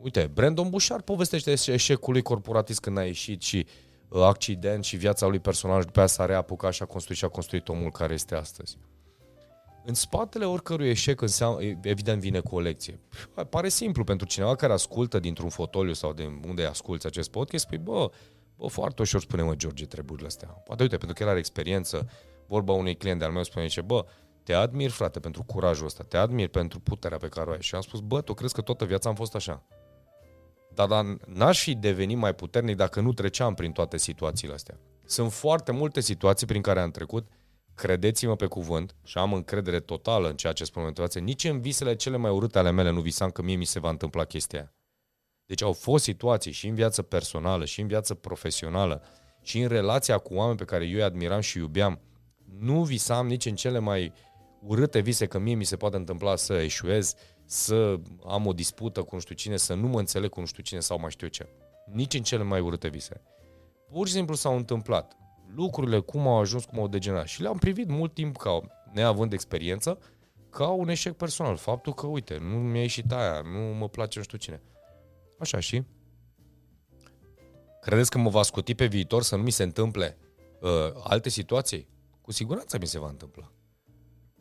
Uh, 0.04 0.10
uite, 0.16 0.32
Brandon 0.34 0.70
Bouchard 0.70 1.04
povestește 1.04 1.52
eșecul 1.66 2.14
lui 2.14 2.22
corporatist 2.22 2.80
când 2.80 2.98
a 2.98 3.06
ieșit 3.06 3.42
și 3.42 3.66
uh, 4.10 4.22
accident 4.22 4.84
și 4.84 4.96
viața 4.96 5.28
lui 5.28 5.40
personală 5.40 5.80
și 5.80 5.86
după 5.86 6.00
aia 6.00 6.08
s-a 6.08 6.26
reapucat 6.26 6.74
și 6.74 6.82
a 6.82 6.86
construit 6.86 7.18
și 7.18 7.26
a 7.26 7.28
construit 7.28 7.70
omul 7.70 7.92
care 7.92 8.14
este 8.14 8.36
astăzi. 8.36 8.78
În 9.86 9.94
spatele 9.94 10.46
oricărui 10.46 10.90
eșec, 10.90 11.22
înseamnă, 11.22 11.60
evident, 11.82 12.22
vine 12.22 12.40
cu 12.40 12.56
o 12.56 12.60
lecție. 12.60 13.00
Pare 13.50 13.70
simplu 13.70 14.04
pentru 14.04 14.28
cineva 14.28 14.56
care 14.56 14.74
ascultă 14.74 15.20
dintr-un 15.20 15.50
fotoliu 15.50 15.94
sau 15.94 16.14
de 16.14 16.40
unde 16.48 16.66
asculți 16.66 17.06
acest 17.06 17.32
podcast, 17.32 17.64
spui, 17.64 17.78
bă, 17.78 18.12
Bă, 18.58 18.68
foarte 18.68 19.02
ușor 19.02 19.22
spune, 19.22 19.42
mă, 19.42 19.56
George, 19.56 19.86
treburile 19.86 20.28
astea. 20.28 20.48
Poate, 20.48 20.84
uite, 20.84 20.98
pentru 20.98 21.16
că 21.16 21.24
el 21.24 21.30
are 21.30 21.40
experiență, 21.40 22.10
vorba 22.48 22.74
unui 22.74 22.96
client 22.96 23.20
de-al 23.20 23.32
meu 23.32 23.44
spune, 23.44 23.68
ce, 23.68 23.82
bă, 23.82 24.06
te 24.44 24.54
admir, 24.54 24.90
frate, 24.90 25.20
pentru 25.20 25.44
curajul 25.44 25.86
ăsta, 25.86 26.04
te 26.04 26.18
admir 26.18 26.48
pentru 26.48 26.80
puterea 26.80 27.18
pe 27.18 27.28
care 27.28 27.50
o 27.50 27.54
ai. 27.54 27.62
Și 27.62 27.76
am 27.76 27.82
spus, 27.82 28.00
bă, 28.00 28.22
tu 28.22 28.34
crezi 28.34 28.54
că 28.54 28.62
toată 28.62 28.86
viața 28.86 29.10
am 29.10 29.16
fost 29.16 29.36
așa? 29.36 29.64
Dar, 30.74 30.88
dar 30.88 31.06
n-aș 31.26 31.64
fi 31.64 31.76
devenit 31.76 32.18
mai 32.18 32.34
puternic 32.34 32.76
dacă 32.76 33.02
nu 33.02 33.14
treceam 33.14 33.54
prin 33.54 33.72
toate 33.72 33.98
situațiile 33.98 34.54
astea. 34.54 34.80
Sunt 35.06 35.32
foarte 35.32 35.72
multe 35.72 36.00
situații 36.00 36.48
prin 36.48 36.62
care 36.62 36.80
am 36.80 36.92
trecut, 36.92 37.28
credeți-mă 37.76 38.36
pe 38.36 38.46
cuvânt 38.46 38.96
și 39.04 39.18
am 39.18 39.34
încredere 39.34 39.80
totală 39.80 40.30
în 40.30 40.36
ceea 40.36 40.54
ce 40.54 40.64
spun 40.64 40.84
motivație, 40.84 41.22
nici 41.22 41.44
în 41.44 41.62
visele 41.62 41.96
cele 41.96 42.18
mai 42.18 42.32
urâte 42.32 42.60
ale 42.60 42.72
mele 42.72 42.92
nu 42.92 43.02
visam 43.02 43.30
că 43.30 43.42
mie 43.42 43.56
mi 43.56 43.66
se 43.66 43.80
va 43.80 43.90
întâmpla 43.90 44.24
chestia 44.24 44.60
aia. 44.60 44.74
Deci 45.46 45.62
au 45.62 45.74
fost 45.74 46.04
situații 46.04 46.52
și 46.52 46.68
în 46.68 46.76
viață 46.76 47.02
personală, 47.02 47.66
și 47.66 47.82
în 47.82 47.88
viață 47.88 48.14
profesională, 48.14 49.04
și 49.42 49.60
în 49.60 49.68
relația 49.68 50.18
cu 50.18 50.34
oameni 50.34 50.58
pe 50.58 50.66
care 50.66 50.86
eu 50.86 50.96
îi 50.96 51.04
admiram 51.04 51.40
și 51.40 51.58
iubeam. 51.58 52.00
Nu 52.60 52.84
visam 52.84 53.28
nici 53.28 53.46
în 53.46 53.56
cele 53.56 53.80
mai 53.80 54.14
urâte 54.62 55.00
vise 55.00 55.26
că 55.26 55.40
mie 55.40 55.56
mi 55.56 55.64
se 55.64 55.76
poate 55.76 55.96
întâmpla 55.96 56.36
să 56.36 56.54
eșuez, 56.54 57.16
să 57.46 58.00
am 58.26 58.46
o 58.46 58.54
dispută 58.54 59.04
cu 59.04 59.16
nu 59.16 59.22
știu 59.22 59.36
cine, 59.36 59.58
să 59.58 59.74
nu 59.74 59.88
mă 59.88 60.00
înțeleg 60.00 60.30
cu 60.30 60.40
nu 60.40 60.46
știu 60.46 60.64
cine 60.64 60.80
sau 60.80 61.00
mai 61.00 61.12
știu 61.12 61.28
ce. 61.28 61.48
Nici 61.86 62.14
în 62.14 62.22
cele 62.24 62.44
mai 62.44 62.60
urâte 62.60 62.88
vise. 62.88 63.22
Pur 63.92 64.08
și 64.08 64.14
simplu 64.14 64.36
s-au 64.36 64.56
întâmplat. 64.56 65.18
Lucrurile 65.56 66.00
cum 66.00 66.28
au 66.28 66.40
ajuns, 66.40 66.66
cum 66.66 66.80
au 66.80 66.88
degenerat. 66.88 67.28
Și 67.28 67.42
le-am 67.42 67.58
privit 67.58 67.90
mult 67.90 68.14
timp 68.14 68.38
ca, 68.38 68.60
neavând 68.92 69.34
experiență, 69.34 70.00
ca 70.50 70.68
un 70.68 70.90
eșec 70.90 71.14
personal. 71.14 71.56
Faptul 71.56 71.94
că, 71.94 72.08
uite, 72.08 72.38
nu 72.38 72.56
mi-a 72.56 72.82
ieșit 72.82 73.12
aia, 73.12 73.42
nu 73.42 73.60
mă 73.60 73.90
place 73.90 74.18
nu 74.18 74.24
știu 74.24 74.38
cine. 74.38 74.62
Așa 75.40 75.60
și? 75.60 75.84
Credeți 77.82 78.10
că 78.10 78.18
mă 78.18 78.30
va 78.30 78.42
scuti 78.42 78.76
pe 78.76 78.86
viitor 78.86 79.24
să 79.24 79.36
nu 79.36 79.44
mi 79.44 79.52
se 79.52 79.64
întâmple 79.64 80.18
uh, 80.62 80.70
alte 81.04 81.30
situații? 81.30 81.88
Cu 82.22 82.32
siguranță 82.32 82.78
mi 82.78 82.88
se 82.88 83.00
va 83.00 83.08
întâmpla. 83.08 83.52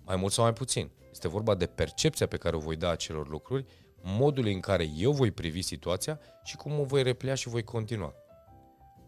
Mai 0.04 0.16
mult 0.16 0.32
sau 0.32 0.44
mai 0.44 0.52
puțin. 0.52 0.90
Este 1.10 1.28
vorba 1.28 1.54
de 1.54 1.66
percepția 1.66 2.26
pe 2.26 2.36
care 2.36 2.56
o 2.56 2.58
voi 2.58 2.76
da 2.76 2.90
acelor 2.90 3.28
lucruri, 3.28 3.64
modul 4.02 4.46
în 4.46 4.60
care 4.60 4.90
eu 4.96 5.12
voi 5.12 5.30
privi 5.30 5.62
situația 5.62 6.20
și 6.44 6.56
cum 6.56 6.80
o 6.80 6.84
voi 6.84 7.02
replia 7.02 7.34
și 7.34 7.48
voi 7.48 7.62
continua. 7.62 8.14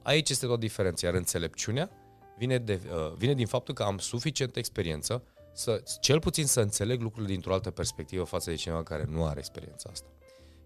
Aici 0.03 0.31
este 0.31 0.47
o 0.47 0.57
diferență, 0.57 1.07
iar 1.07 1.15
înțelepciunea 1.15 1.91
vine, 2.39 2.59
de, 2.59 2.81
uh, 2.91 3.13
vine 3.17 3.35
din 3.35 3.47
faptul 3.47 3.75
că 3.75 3.83
am 3.83 3.99
suficientă 3.99 4.59
experiență 4.59 5.23
să, 5.53 5.83
cel 6.01 6.19
puțin 6.19 6.47
să 6.47 6.61
înțeleg 6.61 7.01
lucrurile 7.01 7.33
dintr-o 7.33 7.53
altă 7.53 7.71
perspectivă 7.71 8.25
față 8.25 8.51
de 8.51 8.57
cineva 8.57 8.83
care 8.83 9.05
nu 9.09 9.25
are 9.25 9.39
experiența 9.39 9.91
asta. 9.93 10.09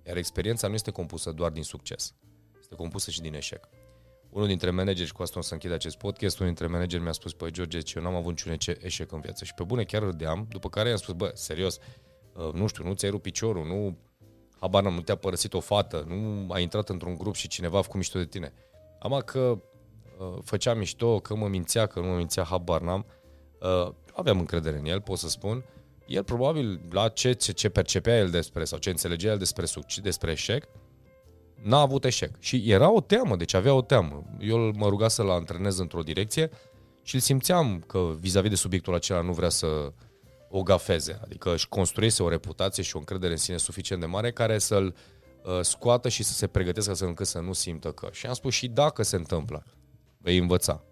Iar 0.07 0.17
experiența 0.17 0.69
nu 0.69 0.75
este 0.75 0.91
compusă 0.91 1.33
doar 1.33 1.51
din 1.51 1.63
succes, 1.63 2.15
este 2.61 2.75
compusă 2.75 3.11
și 3.11 3.21
din 3.21 3.35
eșec. 3.35 3.69
Unul 4.31 4.47
dintre 4.47 4.71
manageri, 4.71 5.07
și 5.07 5.13
cu 5.13 5.23
asta 5.23 5.39
o 5.39 5.43
să 5.43 5.53
închid 5.53 5.73
acest 5.73 5.97
podcast, 5.97 6.39
unul 6.39 6.53
dintre 6.55 6.73
manageri 6.73 7.03
mi-a 7.03 7.13
spus, 7.13 7.33
păi 7.33 7.51
George, 7.51 7.79
eu 7.97 8.03
n-am 8.03 8.15
avut 8.15 8.31
niciun 8.31 8.77
eșec 8.81 9.13
în 9.13 9.21
viață. 9.21 9.45
Și 9.45 9.55
pe 9.55 9.63
bune 9.63 9.85
chiar 9.85 10.03
râdeam, 10.03 10.47
după 10.51 10.69
care 10.69 10.89
i-am 10.89 10.99
spus, 10.99 11.15
bă, 11.15 11.31
serios, 11.35 11.79
uh, 12.33 12.53
nu 12.53 12.67
știu, 12.67 12.85
nu 12.85 12.95
ți-ai 12.95 13.11
rupt 13.11 13.23
piciorul, 13.23 13.67
nu, 13.67 13.99
habar 14.61 14.83
n-am, 14.83 14.95
nu 14.95 15.01
te-a 15.01 15.17
părăsit 15.17 15.55
o 15.55 15.61
fată, 15.61 16.05
nu 16.09 16.47
ai 16.53 16.63
intrat 16.63 16.89
într-un 16.89 17.15
grup 17.17 17.35
și 17.35 17.49
cineva 17.49 17.79
a 17.79 17.83
făcut 17.83 17.97
mișto 17.97 18.19
de 18.19 18.27
tine. 18.27 18.53
Ama 18.99 19.21
că 19.21 19.63
uh, 20.19 20.39
făcea 20.45 20.75
mișto, 20.75 21.21
că 21.21 21.37
mă 21.37 21.49
mințea, 21.49 21.87
că 21.87 22.01
nu 22.01 22.07
mă 22.07 22.17
mințea, 22.17 22.45
habar 22.45 22.81
n-am. 22.81 23.07
Uh, 23.61 23.93
aveam 24.15 24.39
încredere 24.39 24.79
în 24.79 24.85
el, 24.85 25.01
pot 25.01 25.19
să 25.19 25.29
spun 25.29 25.65
el 26.09 26.25
probabil 26.25 26.81
la 26.91 27.09
ce, 27.09 27.33
ce, 27.33 27.53
ce 27.53 27.69
percepea 27.69 28.19
el 28.19 28.31
despre 28.31 28.65
sau 28.65 28.79
ce 28.79 28.91
înțelegea 28.91 29.31
el 29.31 29.39
despre 29.39 29.65
succes, 29.65 30.03
despre 30.03 30.31
eșec, 30.31 30.69
n-a 31.63 31.81
avut 31.81 32.05
eșec. 32.05 32.31
Și 32.39 32.71
era 32.71 32.91
o 32.91 33.01
teamă, 33.01 33.37
deci 33.37 33.55
avea 33.55 33.75
o 33.75 33.83
teamă. 33.83 34.25
Eu 34.41 34.73
mă 34.75 34.89
ruga 34.89 35.09
să-l 35.09 35.31
antrenez 35.31 35.79
într-o 35.79 36.03
direcție 36.03 36.51
și 37.03 37.15
îl 37.15 37.21
simțeam 37.21 37.85
că 37.87 38.15
vis-a-vis 38.21 38.51
de 38.51 38.57
subiectul 38.57 38.95
acela 38.95 39.21
nu 39.21 39.33
vrea 39.33 39.49
să 39.49 39.93
o 40.51 40.63
gafeze, 40.63 41.21
adică 41.23 41.53
își 41.53 41.69
construise 41.69 42.23
o 42.23 42.29
reputație 42.29 42.83
și 42.83 42.97
o 42.97 42.99
încredere 42.99 43.33
în 43.33 43.39
sine 43.39 43.57
suficient 43.57 44.01
de 44.01 44.07
mare 44.07 44.33
care 44.33 44.59
să-l 44.59 44.95
uh, 45.45 45.61
scoată 45.61 46.09
și 46.09 46.23
să 46.23 46.33
se 46.33 46.47
pregătească 46.47 46.95
să 46.95 47.05
încât 47.05 47.27
să 47.27 47.39
nu 47.39 47.53
simtă 47.53 47.93
că. 47.93 48.09
Și 48.13 48.27
am 48.27 48.35
spus 48.35 48.55
și 48.55 48.69
dacă 48.69 49.03
se 49.03 49.17
întâmplă, 49.17 49.65
vei 50.19 50.39
învăța. 50.39 50.85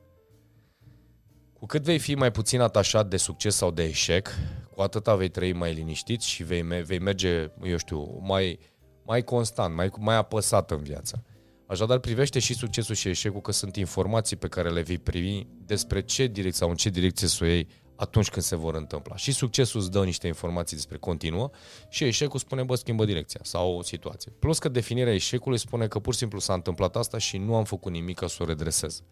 Cu 1.53 1.67
cât 1.67 1.83
vei 1.83 1.99
fi 1.99 2.15
mai 2.15 2.31
puțin 2.31 2.61
atașat 2.61 3.09
de 3.09 3.17
succes 3.17 3.57
sau 3.57 3.71
de 3.71 3.85
eșec, 3.85 4.29
cu 4.75 4.83
atâta 4.83 5.15
vei 5.15 5.29
trăi 5.29 5.53
mai 5.53 5.73
liniștit 5.73 6.21
și 6.21 6.43
vei, 6.43 6.63
vei 6.63 6.99
merge, 6.99 7.51
eu 7.63 7.77
știu, 7.77 8.19
mai, 8.23 8.59
mai 9.07 9.23
constant, 9.23 9.75
mai, 9.75 9.91
mai 9.99 10.17
apăsat 10.17 10.71
în 10.71 10.83
viață. 10.83 11.25
Așadar, 11.67 11.99
privește 11.99 12.39
și 12.39 12.55
succesul 12.55 12.95
și 12.95 13.09
eșecul 13.09 13.41
că 13.41 13.53
sunt 13.53 13.77
informații 13.77 14.37
pe 14.37 14.49
care 14.49 14.71
le 14.71 14.83
vei 14.83 14.99
primi 14.99 15.49
despre 15.67 16.03
ce 16.03 16.27
direcție 16.27 16.61
sau 16.61 16.69
în 16.69 16.77
ce 16.77 16.89
direcție 16.89 17.29
să 17.29 17.45
o 17.45 17.47
iei 17.47 17.69
atunci 17.97 18.31
când 18.31 18.45
se 18.45 18.57
vor 18.57 18.75
întâmpla. 18.75 19.17
Și 19.17 19.33
succesul 19.33 19.81
îți 19.81 19.91
dă 19.91 20.05
niște 20.05 20.27
informații 20.27 20.77
despre 20.77 20.97
continuă 20.97 21.51
și 21.89 22.05
eșecul 22.05 22.39
spune, 22.39 22.63
bă, 22.63 22.75
schimbă 22.75 23.05
direcția 23.05 23.41
sau 23.43 23.77
o 23.77 23.83
situație. 23.83 24.33
Plus 24.39 24.59
că 24.59 24.69
definirea 24.69 25.15
eșecului 25.15 25.59
spune 25.59 25.87
că 25.87 25.99
pur 25.99 26.13
și 26.13 26.19
simplu 26.19 26.39
s-a 26.39 26.55
întâmplat 26.55 26.97
asta 26.97 27.19
și 27.19 27.39
nu 27.39 27.55
am 27.55 27.65
făcut 27.65 27.93
nimic 27.93 28.19
ca 28.19 28.27
să 28.27 28.37
o 28.41 28.47
redresez. 28.47 29.03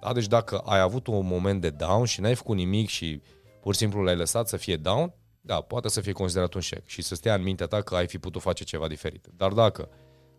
Da? 0.00 0.12
Deci 0.12 0.26
dacă 0.26 0.58
ai 0.58 0.80
avut 0.80 1.06
un 1.06 1.26
moment 1.26 1.60
de 1.60 1.70
down 1.70 2.04
și 2.04 2.20
n-ai 2.20 2.34
făcut 2.34 2.56
nimic 2.56 2.88
și 2.88 3.20
pur 3.60 3.72
și 3.72 3.78
simplu 3.78 4.02
l-ai 4.02 4.16
lăsat 4.16 4.48
să 4.48 4.56
fie 4.56 4.76
down, 4.76 5.14
da, 5.40 5.60
poate 5.60 5.88
să 5.88 6.00
fie 6.00 6.12
considerat 6.12 6.54
un 6.54 6.60
șec 6.60 6.86
și 6.86 7.02
să 7.02 7.14
stea 7.14 7.34
în 7.34 7.42
mintea 7.42 7.66
ta 7.66 7.82
că 7.82 7.96
ai 7.96 8.06
fi 8.06 8.18
putut 8.18 8.42
face 8.42 8.64
ceva 8.64 8.88
diferit. 8.88 9.26
Dar 9.36 9.52
dacă 9.52 9.88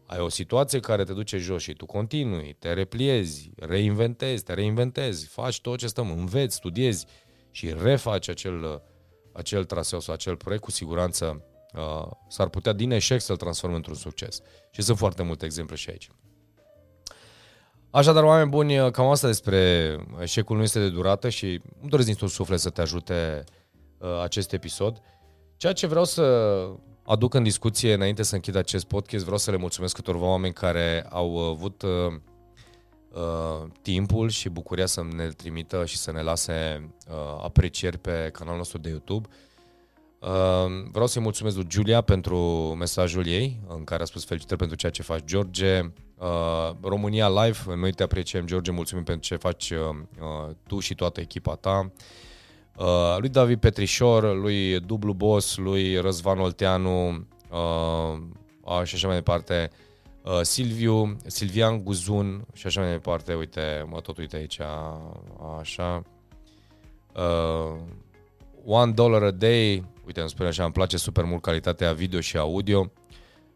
ai 0.06 0.20
o 0.20 0.30
situație 0.30 0.80
care 0.80 1.04
te 1.04 1.14
duce 1.14 1.38
jos 1.38 1.62
și 1.62 1.74
tu 1.74 1.86
continui, 1.86 2.56
te 2.60 2.74
repliezi, 2.74 3.52
reinventezi, 3.56 4.44
te 4.44 4.54
reinventezi, 4.54 5.28
faci 5.28 5.62
tot 5.62 5.78
ce 5.78 5.88
stăm, 5.88 6.12
înveți, 6.12 6.56
studiezi 6.56 7.06
și 7.52 7.74
refaci 7.82 8.28
acel, 8.28 8.82
acel 9.34 9.66
traseu 9.66 10.00
sau 10.00 10.14
acel 10.14 10.36
proiect, 10.36 10.64
cu 10.64 10.72
siguranță 10.72 11.44
uh, 11.74 12.12
s-ar 12.28 12.50
putea 12.50 12.74
din 12.74 12.92
eșec 12.92 13.22
să-l 13.22 13.38
transforme 13.38 13.76
într-un 13.76 13.96
succes. 13.96 14.42
Și 14.72 14.82
sunt 14.82 14.98
foarte 14.98 15.24
multe 15.24 15.46
exemple 15.46 15.76
și 15.76 15.90
aici. 15.90 16.10
Așadar, 17.90 18.24
oameni 18.24 18.50
buni, 18.50 18.92
cam 18.92 19.08
asta 19.08 19.28
despre 19.28 19.96
eșecul 20.20 20.58
nu 20.58 20.64
este 20.64 20.80
de 20.80 20.90
durată 20.90 21.30
și 21.30 21.62
îmi 21.82 21.90
doresc 21.90 22.08
din 22.08 22.18
tot 22.18 22.30
suflet 22.30 22.60
să 22.60 22.70
te 22.70 22.82
ajute 22.82 23.44
uh, 23.46 23.61
acest 24.22 24.54
episod. 24.54 25.02
Ceea 25.58 25.74
ce 25.74 25.88
vreau 25.88 26.06
să 26.06 26.24
aduc 27.04 27.34
în 27.34 27.44
discuție 27.44 27.94
înainte 27.94 28.24
să 28.24 28.36
închid 28.36 28.56
acest 28.56 28.86
podcast, 28.86 29.24
vreau 29.24 29.38
să 29.40 29.52
le 29.52 29.58
mulțumesc 29.58 29.96
câtorva 29.96 30.26
oameni 30.26 30.54
care 30.54 31.06
au 31.10 31.38
avut 31.38 31.82
uh, 31.82 32.14
uh, 33.12 33.68
timpul 33.82 34.30
și 34.30 34.50
bucuria 34.50 34.86
să 34.86 35.04
ne 35.16 35.28
trimită 35.28 35.86
și 35.86 35.98
să 35.98 36.12
ne 36.12 36.22
lase 36.22 36.90
uh, 37.10 37.44
aprecieri 37.44 37.98
pe 37.98 38.30
canalul 38.34 38.58
nostru 38.58 38.78
de 38.78 38.90
YouTube. 38.90 39.28
Uh, 40.20 40.30
vreau 40.92 41.08
să-i 41.08 41.22
mulțumesc 41.22 41.56
lui 41.56 41.68
Julia 41.70 42.02
pentru 42.02 42.38
mesajul 42.78 43.28
ei, 43.28 43.60
în 43.68 43.84
care 43.84 44.02
a 44.02 44.06
spus 44.06 44.26
felicitări 44.26 44.60
pentru 44.60 44.78
ceea 44.78 44.92
ce 44.92 45.02
faci, 45.02 45.24
George. 45.26 45.80
Uh, 46.18 46.72
România 46.82 47.30
Live, 47.30 47.76
noi 47.76 47.92
te 47.92 48.04
apreciem, 48.04 48.46
George, 48.46 48.72
mulțumim 48.72 49.04
pentru 49.04 49.28
ce 49.28 49.36
faci 49.36 49.70
uh, 49.70 49.80
uh 50.22 50.56
tu 50.68 50.80
și 50.80 50.96
toată 50.96 51.20
echipa 51.20 51.56
ta. 51.56 51.80
Uh, 51.80 51.92
lui 53.17 53.30
David 53.30 53.60
Petrișor, 53.60 54.36
lui 54.36 54.80
Dublu 54.80 55.13
Boss, 55.13 55.58
lui 55.58 55.98
Răzvan 55.98 56.39
Olteanu 56.39 57.28
uh, 57.50 58.84
și 58.84 58.96
așa 58.96 59.08
mai 59.08 59.15
departe. 59.15 59.72
Uh, 60.24 60.39
Silviu, 60.41 61.17
Silvian 61.26 61.84
Guzun 61.84 62.46
și 62.54 62.67
așa 62.67 62.82
mai 62.82 62.91
departe. 62.91 63.34
Uite, 63.34 63.86
mă 63.89 64.00
tot 64.00 64.17
uite 64.17 64.36
aici, 64.36 64.60
așa. 65.60 66.04
Uh, 67.15 67.80
one 68.65 68.91
dollar 68.91 69.24
a 69.24 69.32
day, 69.32 69.86
uite, 70.06 70.20
îmi 70.20 70.30
spune 70.30 70.48
așa, 70.48 70.63
îmi 70.63 70.74
place 70.74 70.98
super 70.98 71.24
mult 71.24 71.41
calitatea 71.41 71.94
video 71.94 72.20
și 72.20 72.38
audio. 72.38 72.91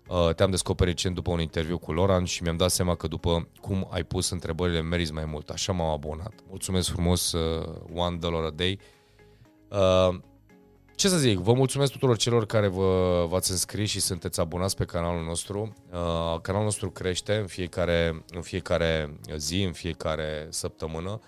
Uh, 0.07 0.33
te-am 0.35 0.49
descoperit 0.49 0.93
recent 0.93 1.15
după 1.15 1.31
un 1.31 1.41
interviu 1.41 1.77
cu 1.77 1.91
Loran 1.91 2.23
și 2.23 2.43
mi-am 2.43 2.57
dat 2.57 2.71
seama 2.71 2.95
că 2.95 3.07
după 3.07 3.47
cum 3.61 3.87
ai 3.91 4.03
pus 4.03 4.29
întrebările 4.29 4.81
meriți 4.81 5.13
mai 5.13 5.25
mult. 5.25 5.49
Așa 5.49 5.71
m-am 5.71 5.89
abonat. 5.89 6.33
Mulțumesc 6.49 6.89
frumos, 6.89 7.31
uh, 7.31 7.75
one 7.93 8.15
dollar 8.15 8.43
a 8.43 8.49
day. 8.49 8.79
Uh, 9.75 10.19
ce 10.95 11.07
să 11.07 11.17
zic, 11.17 11.37
vă 11.37 11.53
mulțumesc 11.53 11.91
tuturor 11.91 12.17
celor 12.17 12.45
care 12.45 12.67
vă, 12.67 13.25
v-ați 13.29 13.51
înscris 13.51 13.89
și 13.89 13.99
sunteți 13.99 14.39
abonați 14.39 14.75
pe 14.75 14.85
canalul 14.85 15.23
nostru. 15.23 15.73
Uh, 15.91 16.39
canalul 16.41 16.65
nostru 16.65 16.89
crește 16.89 17.35
în 17.35 17.47
fiecare, 17.47 18.25
în 18.29 18.41
fiecare 18.41 19.19
zi, 19.35 19.63
în 19.63 19.71
fiecare 19.71 20.47
săptămână. 20.49 21.19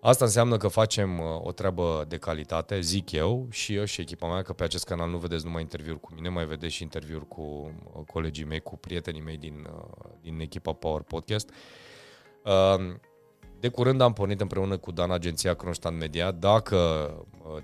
Asta 0.00 0.24
înseamnă 0.24 0.56
că 0.56 0.68
facem 0.68 1.18
uh, 1.18 1.24
o 1.42 1.52
treabă 1.52 2.04
de 2.08 2.16
calitate, 2.16 2.80
zic 2.80 3.12
eu, 3.12 3.46
și 3.50 3.74
eu 3.74 3.84
și 3.84 4.00
echipa 4.00 4.26
mea, 4.26 4.42
că 4.42 4.52
pe 4.52 4.64
acest 4.64 4.84
canal 4.84 5.10
nu 5.10 5.18
vedeți 5.18 5.44
numai 5.44 5.62
interviuri 5.62 6.00
cu 6.00 6.10
mine, 6.14 6.28
mai 6.28 6.46
vedeți 6.46 6.74
și 6.74 6.82
interviuri 6.82 7.28
cu 7.28 7.40
uh, 7.40 8.02
colegii 8.06 8.44
mei, 8.44 8.60
cu 8.60 8.76
prietenii 8.76 9.20
mei 9.20 9.36
din, 9.36 9.66
uh, 9.72 10.10
din 10.20 10.40
echipa 10.40 10.72
Power 10.72 11.02
Podcast. 11.02 11.50
De 13.64 13.70
curând 13.70 14.00
am 14.00 14.12
pornit 14.12 14.40
împreună 14.40 14.76
cu 14.76 14.90
Dan 14.90 15.10
agenția 15.10 15.54
Kronstadt 15.54 15.96
Media. 15.98 16.30
Dacă 16.30 17.10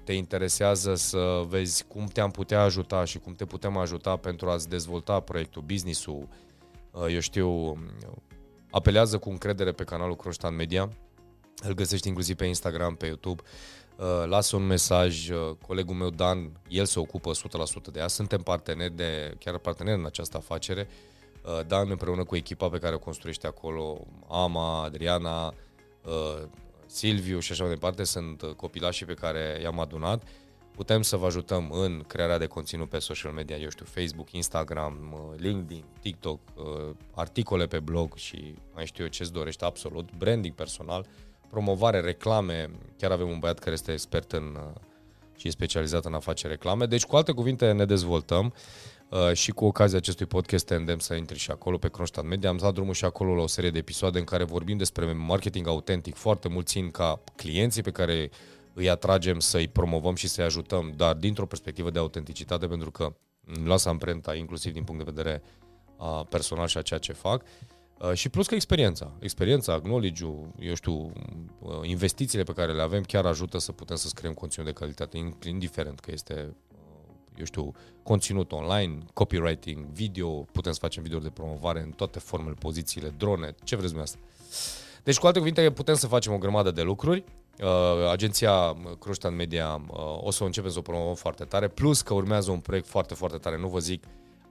te 0.04 0.12
interesează 0.12 0.94
să 0.94 1.44
vezi 1.48 1.84
cum 1.88 2.04
te-am 2.04 2.30
putea 2.30 2.60
ajuta 2.60 3.04
și 3.04 3.18
cum 3.18 3.34
te 3.34 3.44
putem 3.44 3.76
ajuta 3.76 4.16
pentru 4.16 4.50
a-ți 4.50 4.68
dezvolta 4.68 5.20
proiectul, 5.20 5.62
business-ul, 5.62 6.28
eu 7.08 7.20
știu, 7.20 7.78
apelează 8.70 9.18
cu 9.18 9.30
încredere 9.30 9.72
pe 9.72 9.84
canalul 9.84 10.16
Kronstadt 10.16 10.54
Media 10.54 10.90
îl 11.62 11.74
găsești 11.74 12.08
inclusiv 12.08 12.36
pe 12.36 12.44
Instagram, 12.44 12.94
pe 12.94 13.06
YouTube. 13.06 13.42
Uh, 13.96 14.06
lasă 14.26 14.56
un 14.56 14.66
mesaj, 14.66 15.28
uh, 15.28 15.56
colegul 15.66 15.94
meu 15.94 16.10
Dan, 16.10 16.52
el 16.68 16.84
se 16.84 16.98
ocupă 16.98 17.30
100% 17.30 17.90
de 17.92 17.98
ea. 17.98 18.08
Suntem 18.08 18.40
parteneri 18.40 18.96
de, 18.96 19.34
chiar 19.38 19.58
parteneri 19.58 19.98
în 19.98 20.06
această 20.06 20.36
afacere. 20.36 20.88
Uh, 21.44 21.66
Dan 21.66 21.90
împreună 21.90 22.24
cu 22.24 22.36
echipa 22.36 22.68
pe 22.68 22.78
care 22.78 22.94
o 22.94 22.98
construiește 22.98 23.46
acolo, 23.46 24.06
Ama, 24.28 24.82
Adriana, 24.82 25.54
Silviu 26.86 27.38
și 27.38 27.52
așa 27.52 27.64
mai 27.64 27.72
departe, 27.72 28.04
sunt 28.04 28.42
copilașii 28.42 29.06
pe 29.06 29.14
care 29.14 29.58
i-am 29.62 29.80
adunat. 29.80 30.22
Putem 30.74 31.02
să 31.02 31.16
vă 31.16 31.26
ajutăm 31.26 31.70
în 31.70 32.04
crearea 32.06 32.38
de 32.38 32.46
conținut 32.46 32.88
pe 32.88 32.98
social 32.98 33.32
media, 33.32 33.56
eu 33.56 33.68
știu, 33.68 33.84
Facebook, 33.84 34.32
Instagram, 34.32 35.14
LinkedIn, 35.36 35.84
TikTok, 36.00 36.40
articole 37.14 37.66
pe 37.66 37.78
blog 37.78 38.16
și 38.16 38.54
mai 38.74 38.86
știu 38.86 39.04
eu 39.04 39.10
ce-ți 39.10 39.32
dorești 39.32 39.64
absolut, 39.64 40.08
branding 40.16 40.54
personal, 40.54 41.06
promovare, 41.50 42.00
reclame, 42.00 42.70
chiar 42.96 43.10
avem 43.10 43.28
un 43.28 43.38
băiat 43.38 43.58
care 43.58 43.72
este 43.72 43.92
expert 43.92 44.32
în 44.32 44.58
uh, 44.58 44.80
și 45.36 45.46
e 45.46 45.50
specializat 45.50 46.04
în 46.04 46.14
a 46.14 46.18
face 46.18 46.46
reclame. 46.46 46.86
Deci, 46.86 47.04
cu 47.04 47.16
alte 47.16 47.32
cuvinte, 47.32 47.72
ne 47.72 47.84
dezvoltăm 47.84 48.54
uh, 49.10 49.32
și 49.32 49.50
cu 49.50 49.64
ocazia 49.64 49.98
acestui 49.98 50.26
podcast 50.26 50.66
te 50.66 50.74
îndemn 50.74 50.98
să 50.98 51.14
intri 51.14 51.38
și 51.38 51.50
acolo 51.50 51.78
pe 51.78 51.88
Kronstadt 51.88 52.26
Media. 52.26 52.48
Am 52.48 52.56
dat 52.56 52.74
drumul 52.74 52.94
și 52.94 53.04
acolo 53.04 53.34
la 53.34 53.42
o 53.42 53.46
serie 53.46 53.70
de 53.70 53.78
episoade 53.78 54.18
în 54.18 54.24
care 54.24 54.44
vorbim 54.44 54.76
despre 54.76 55.12
marketing 55.12 55.66
autentic. 55.66 56.14
Foarte 56.14 56.48
mult 56.48 56.66
țin 56.66 56.90
ca 56.90 57.20
clienții 57.36 57.82
pe 57.82 57.90
care 57.90 58.30
îi 58.74 58.90
atragem 58.90 59.40
să-i 59.40 59.68
promovăm 59.68 60.14
și 60.14 60.28
să-i 60.28 60.44
ajutăm, 60.44 60.92
dar 60.96 61.14
dintr-o 61.14 61.46
perspectivă 61.46 61.90
de 61.90 61.98
autenticitate, 61.98 62.66
pentru 62.66 62.90
că 62.90 63.14
lasă 63.64 63.88
amprenta 63.88 64.34
inclusiv 64.34 64.72
din 64.72 64.84
punct 64.84 65.04
de 65.04 65.10
vedere 65.14 65.42
uh, 65.96 66.26
personal 66.28 66.66
și 66.66 66.78
a 66.78 66.82
ceea 66.82 67.00
ce 67.00 67.12
fac. 67.12 67.44
Uh, 68.00 68.12
și 68.12 68.28
plus 68.28 68.46
că 68.46 68.54
experiența, 68.54 69.12
experiența, 69.18 69.80
knowledge-ul, 69.80 70.48
eu 70.58 70.74
știu, 70.74 71.12
uh, 71.58 71.70
investițiile 71.82 72.44
pe 72.44 72.52
care 72.52 72.72
le 72.72 72.82
avem 72.82 73.02
chiar 73.02 73.26
ajută 73.26 73.58
să 73.58 73.72
putem 73.72 73.96
să 73.96 74.08
scriem 74.08 74.32
conținut 74.32 74.68
de 74.68 74.74
calitate, 74.74 75.34
indiferent 75.46 76.00
că 76.00 76.10
este, 76.12 76.56
uh, 76.68 76.69
eu 77.38 77.44
știu, 77.44 77.72
conținut 78.02 78.52
online, 78.52 78.98
copywriting, 79.12 79.84
video, 79.84 80.28
putem 80.28 80.72
să 80.72 80.78
facem 80.78 81.02
video 81.02 81.18
de 81.18 81.30
promovare 81.30 81.80
în 81.80 81.90
toate 81.90 82.18
formele, 82.18 82.54
pozițiile, 82.58 83.14
drone, 83.16 83.54
ce 83.64 83.76
vreți 83.76 83.92
dumneavoastră. 83.92 84.20
Deci, 85.02 85.18
cu 85.18 85.26
alte 85.26 85.38
cuvinte, 85.38 85.70
putem 85.70 85.94
să 85.94 86.06
facem 86.06 86.32
o 86.32 86.38
grămadă 86.38 86.70
de 86.70 86.82
lucruri. 86.82 87.24
Uh, 87.62 88.10
agenția 88.10 88.76
Kronstadt 88.98 89.34
Media 89.34 89.82
uh, 89.88 89.96
o 90.20 90.30
să 90.30 90.44
începem 90.44 90.70
să 90.70 90.78
o 90.78 90.82
promovăm 90.82 91.14
foarte 91.14 91.44
tare, 91.44 91.68
plus 91.68 92.02
că 92.02 92.14
urmează 92.14 92.50
un 92.50 92.60
proiect 92.60 92.86
foarte, 92.86 93.14
foarte 93.14 93.36
tare. 93.36 93.58
Nu 93.58 93.68
vă 93.68 93.78
zic 93.78 94.04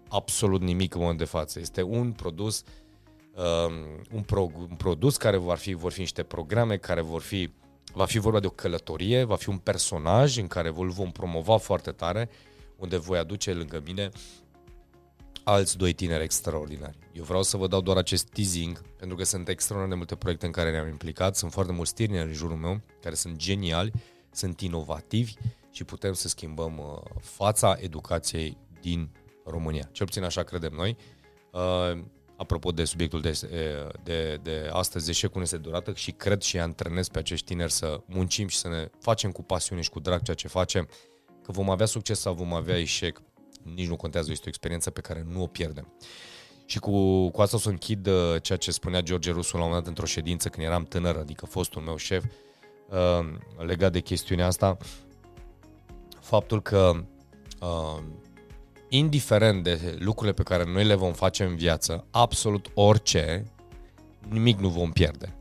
absolut 0.09 0.61
nimic 0.61 0.93
în 0.93 0.99
moment 0.99 1.19
de 1.19 1.25
față. 1.25 1.59
Este 1.59 1.81
un 1.81 2.11
produs 2.11 2.59
uh, 2.59 2.65
Um, 3.39 3.73
un, 4.11 4.21
pro, 4.21 4.51
un 4.59 4.75
produs 4.77 5.17
care 5.17 5.37
vor 5.37 5.57
fi, 5.57 5.73
vor 5.73 5.91
fi 5.91 5.99
niște 5.99 6.23
programe 6.23 6.77
care 6.77 7.01
vor 7.01 7.21
fi, 7.21 7.49
va 7.93 8.05
fi 8.05 8.19
vorba 8.19 8.39
de 8.39 8.47
o 8.47 8.49
călătorie, 8.49 9.23
va 9.23 9.35
fi 9.35 9.49
un 9.49 9.57
personaj 9.57 10.37
în 10.37 10.47
care 10.47 10.73
îl 10.75 10.89
vom 10.89 11.11
promova 11.11 11.57
foarte 11.57 11.91
tare, 11.91 12.29
unde 12.79 12.97
voi 12.97 13.17
aduce 13.17 13.53
lângă 13.53 13.81
mine 13.85 14.09
alți 15.43 15.77
doi 15.77 15.93
tineri 15.93 16.23
extraordinari. 16.23 16.97
Eu 17.13 17.23
vreau 17.23 17.43
să 17.43 17.57
vă 17.57 17.67
dau 17.67 17.81
doar 17.81 17.97
acest 17.97 18.29
teasing, 18.29 18.81
pentru 18.97 19.17
că 19.17 19.23
sunt 19.23 19.47
extraordinar 19.47 19.89
de 19.89 19.95
multe 19.95 20.15
proiecte 20.15 20.45
în 20.45 20.51
care 20.51 20.71
ne-am 20.71 20.87
implicat, 20.87 21.35
sunt 21.35 21.51
foarte 21.51 21.71
mulți 21.71 21.93
tineri 21.93 22.27
în 22.27 22.33
jurul 22.33 22.57
meu, 22.57 22.81
care 23.01 23.15
sunt 23.15 23.35
geniali, 23.35 23.91
sunt 24.31 24.61
inovativi 24.61 25.33
și 25.71 25.83
putem 25.83 26.13
să 26.13 26.27
schimbăm 26.27 26.77
uh, 26.77 27.21
fața 27.21 27.77
educației 27.79 28.57
din 28.81 29.09
România. 29.45 29.89
Cel 29.91 30.05
puțin 30.05 30.23
așa 30.23 30.43
credem 30.43 30.73
noi. 30.73 30.97
Uh, 31.51 32.01
apropo 32.35 32.71
de 32.71 32.83
subiectul 32.83 33.21
de, 33.21 33.31
de, 34.03 34.39
de 34.43 34.69
astăzi, 34.71 35.09
eșecul 35.09 35.41
este 35.41 35.57
durată 35.57 35.93
și 35.93 36.11
cred 36.11 36.41
și 36.41 36.59
antrenez 36.59 37.07
pe 37.07 37.19
acești 37.19 37.45
tineri 37.45 37.71
să 37.71 38.01
muncim 38.05 38.47
și 38.47 38.57
să 38.57 38.67
ne 38.67 38.89
facem 38.99 39.31
cu 39.31 39.43
pasiune 39.43 39.81
și 39.81 39.89
cu 39.89 39.99
drag 39.99 40.21
ceea 40.21 40.35
ce 40.35 40.47
facem, 40.47 40.89
că 41.49 41.55
vom 41.55 41.69
avea 41.69 41.85
succes 41.85 42.19
sau 42.19 42.33
vom 42.33 42.53
avea 42.53 42.77
eșec, 42.77 43.21
nici 43.75 43.87
nu 43.87 43.95
contează, 43.95 44.31
este 44.31 44.43
o 44.45 44.49
experiență 44.49 44.89
pe 44.89 45.01
care 45.01 45.25
nu 45.29 45.41
o 45.41 45.47
pierdem. 45.47 45.93
Și 46.65 46.79
cu, 46.79 47.29
cu 47.29 47.41
asta 47.41 47.55
o 47.55 47.59
să 47.59 47.69
închid 47.69 48.07
uh, 48.07 48.41
ceea 48.41 48.57
ce 48.57 48.71
spunea 48.71 49.01
George 49.01 49.31
Rusu 49.31 49.57
la 49.57 49.63
un 49.63 49.67
moment 49.67 49.85
dat 49.85 49.93
într-o 49.93 50.11
ședință 50.13 50.49
când 50.49 50.65
eram 50.65 50.83
tânăr, 50.83 51.15
adică 51.15 51.45
fostul 51.45 51.81
meu 51.81 51.95
șef, 51.95 52.23
uh, 52.89 53.19
legat 53.57 53.91
de 53.91 53.99
chestiunea 53.99 54.45
asta, 54.45 54.77
faptul 56.21 56.61
că 56.61 57.03
uh, 57.61 58.03
indiferent 58.89 59.63
de 59.63 59.95
lucrurile 59.99 60.33
pe 60.33 60.43
care 60.43 60.71
noi 60.71 60.85
le 60.85 60.95
vom 60.95 61.13
face 61.13 61.43
în 61.43 61.55
viață, 61.55 62.05
absolut 62.11 62.71
orice, 62.73 63.43
nimic 64.27 64.59
nu 64.59 64.69
vom 64.69 64.91
pierde. 64.91 65.35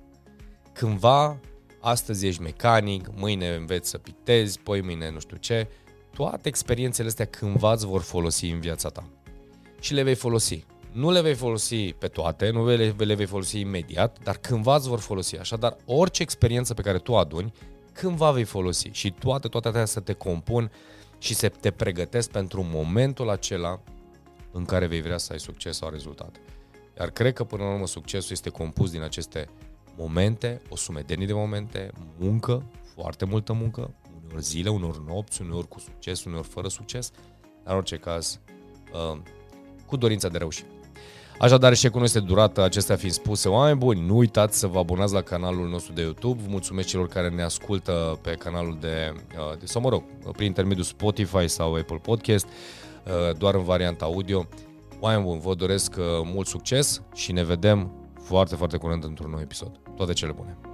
Cândva, 0.73 1.41
astăzi 1.81 2.27
ești 2.27 2.43
mecanic, 2.43 3.09
mâine 3.15 3.55
înveți 3.55 3.89
să 3.89 3.99
pictezi, 3.99 4.59
poi 4.59 4.81
mâine 4.81 5.11
nu 5.11 5.19
știu 5.19 5.37
ce, 5.37 5.69
toate 6.19 6.49
experiențele 6.49 7.09
astea 7.09 7.25
cândva 7.25 7.73
îți 7.73 7.87
vor 7.87 8.01
folosi 8.01 8.47
în 8.51 8.61
viața 8.61 8.89
ta. 8.89 9.09
Și 9.81 9.95
le 9.95 10.03
vei 10.03 10.15
folosi. 10.15 10.65
Nu 10.93 11.11
le 11.11 11.21
vei 11.21 11.35
folosi 11.35 11.93
pe 11.93 12.07
toate, 12.09 12.51
nu 12.51 12.67
le, 12.67 12.95
le 12.99 13.15
vei 13.15 13.27
folosi 13.27 13.61
imediat, 13.61 14.19
dar 14.23 14.37
cândva 14.37 14.77
îți 14.77 14.89
vor 14.89 14.99
folosi. 14.99 15.37
Așadar, 15.37 15.77
orice 15.85 16.23
experiență 16.23 16.75
pe 16.75 16.83
care 16.83 16.99
tu 16.99 17.13
o 17.13 17.17
aduni, 17.17 17.53
cândva 17.93 18.31
vei 18.31 18.45
folosi. 18.45 18.89
Și 18.93 19.11
toate, 19.11 19.49
toate 19.49 19.69
astea 19.69 19.85
să 19.85 20.01
te 20.01 20.13
compun 20.13 20.71
și 21.19 21.35
să 21.35 21.49
te 21.49 21.71
pregătesc 21.71 22.31
pentru 22.31 22.67
momentul 22.73 23.31
acela 23.31 23.81
în 24.53 24.65
care 24.65 24.87
vei 24.87 25.01
vrea 25.01 25.19
să 25.19 25.33
ai 25.33 25.41
succes 25.41 25.77
sau 25.77 25.91
rezultate. 25.91 26.41
Iar 26.99 27.11
cred 27.11 27.33
că 27.33 27.45
până 27.45 27.63
la 27.63 27.73
urmă 27.73 27.87
succesul 27.87 28.33
este 28.33 28.51
compus 28.51 28.91
din 28.91 29.03
aceste 29.03 29.49
momente, 29.97 30.63
o 30.69 30.77
sumedenie 30.77 31.27
de 31.27 31.33
momente, 31.33 31.91
muncă, 32.17 32.71
foarte 32.95 33.25
multă 33.25 33.53
muncă, 33.53 33.95
uneori 34.29 34.47
zile, 34.47 34.69
uneori 34.69 35.01
nopți, 35.07 35.43
uneori 35.43 35.69
cu 35.69 35.79
succes, 35.79 36.25
uneori 36.25 36.47
fără 36.47 36.69
succes, 36.69 37.11
dar 37.65 37.73
în 37.73 37.77
orice 37.77 37.97
caz 37.97 38.41
uh, 38.93 39.19
cu 39.87 39.97
dorința 39.97 40.29
de 40.29 40.39
reușit. 40.39 40.67
Așadar, 41.39 41.73
eșecul 41.73 41.99
nu 41.99 42.05
este 42.05 42.21
durată, 42.21 42.63
acestea 42.63 42.97
fiind 42.97 43.15
spuse. 43.15 43.49
Oameni 43.49 43.79
buni, 43.79 44.07
nu 44.07 44.17
uitați 44.17 44.59
să 44.59 44.67
vă 44.67 44.79
abonați 44.79 45.13
la 45.13 45.23
canalul 45.23 45.69
nostru 45.69 45.93
de 45.93 46.01
YouTube. 46.01 46.43
Vă 46.43 46.49
mulțumesc 46.51 46.89
celor 46.89 47.09
care 47.09 47.29
ne 47.29 47.43
ascultă 47.43 48.19
pe 48.23 48.31
canalul 48.31 48.77
de, 48.81 49.13
uh, 49.15 49.59
de 49.59 49.67
sau 49.67 49.83
mă 49.83 49.89
rog, 49.89 50.03
prin 50.33 50.47
intermediul 50.47 50.85
Spotify 50.85 51.49
sau 51.49 51.75
Apple 51.75 51.97
Podcast, 51.97 52.47
uh, 52.47 53.37
doar 53.37 53.55
în 53.55 53.65
varianta 53.65 54.05
audio. 54.05 54.47
Oameni 55.01 55.23
buni, 55.23 55.41
vă 55.41 55.55
doresc 55.55 55.95
uh, 55.99 56.05
mult 56.25 56.47
succes 56.47 57.03
și 57.15 57.33
ne 57.33 57.45
vedem 57.45 57.91
foarte, 58.23 58.55
foarte 58.55 58.77
curând 58.77 59.05
într-un 59.05 59.31
nou 59.31 59.41
episod. 59.41 59.71
Toate 59.97 60.13
cele 60.13 60.33
bune! 60.33 60.68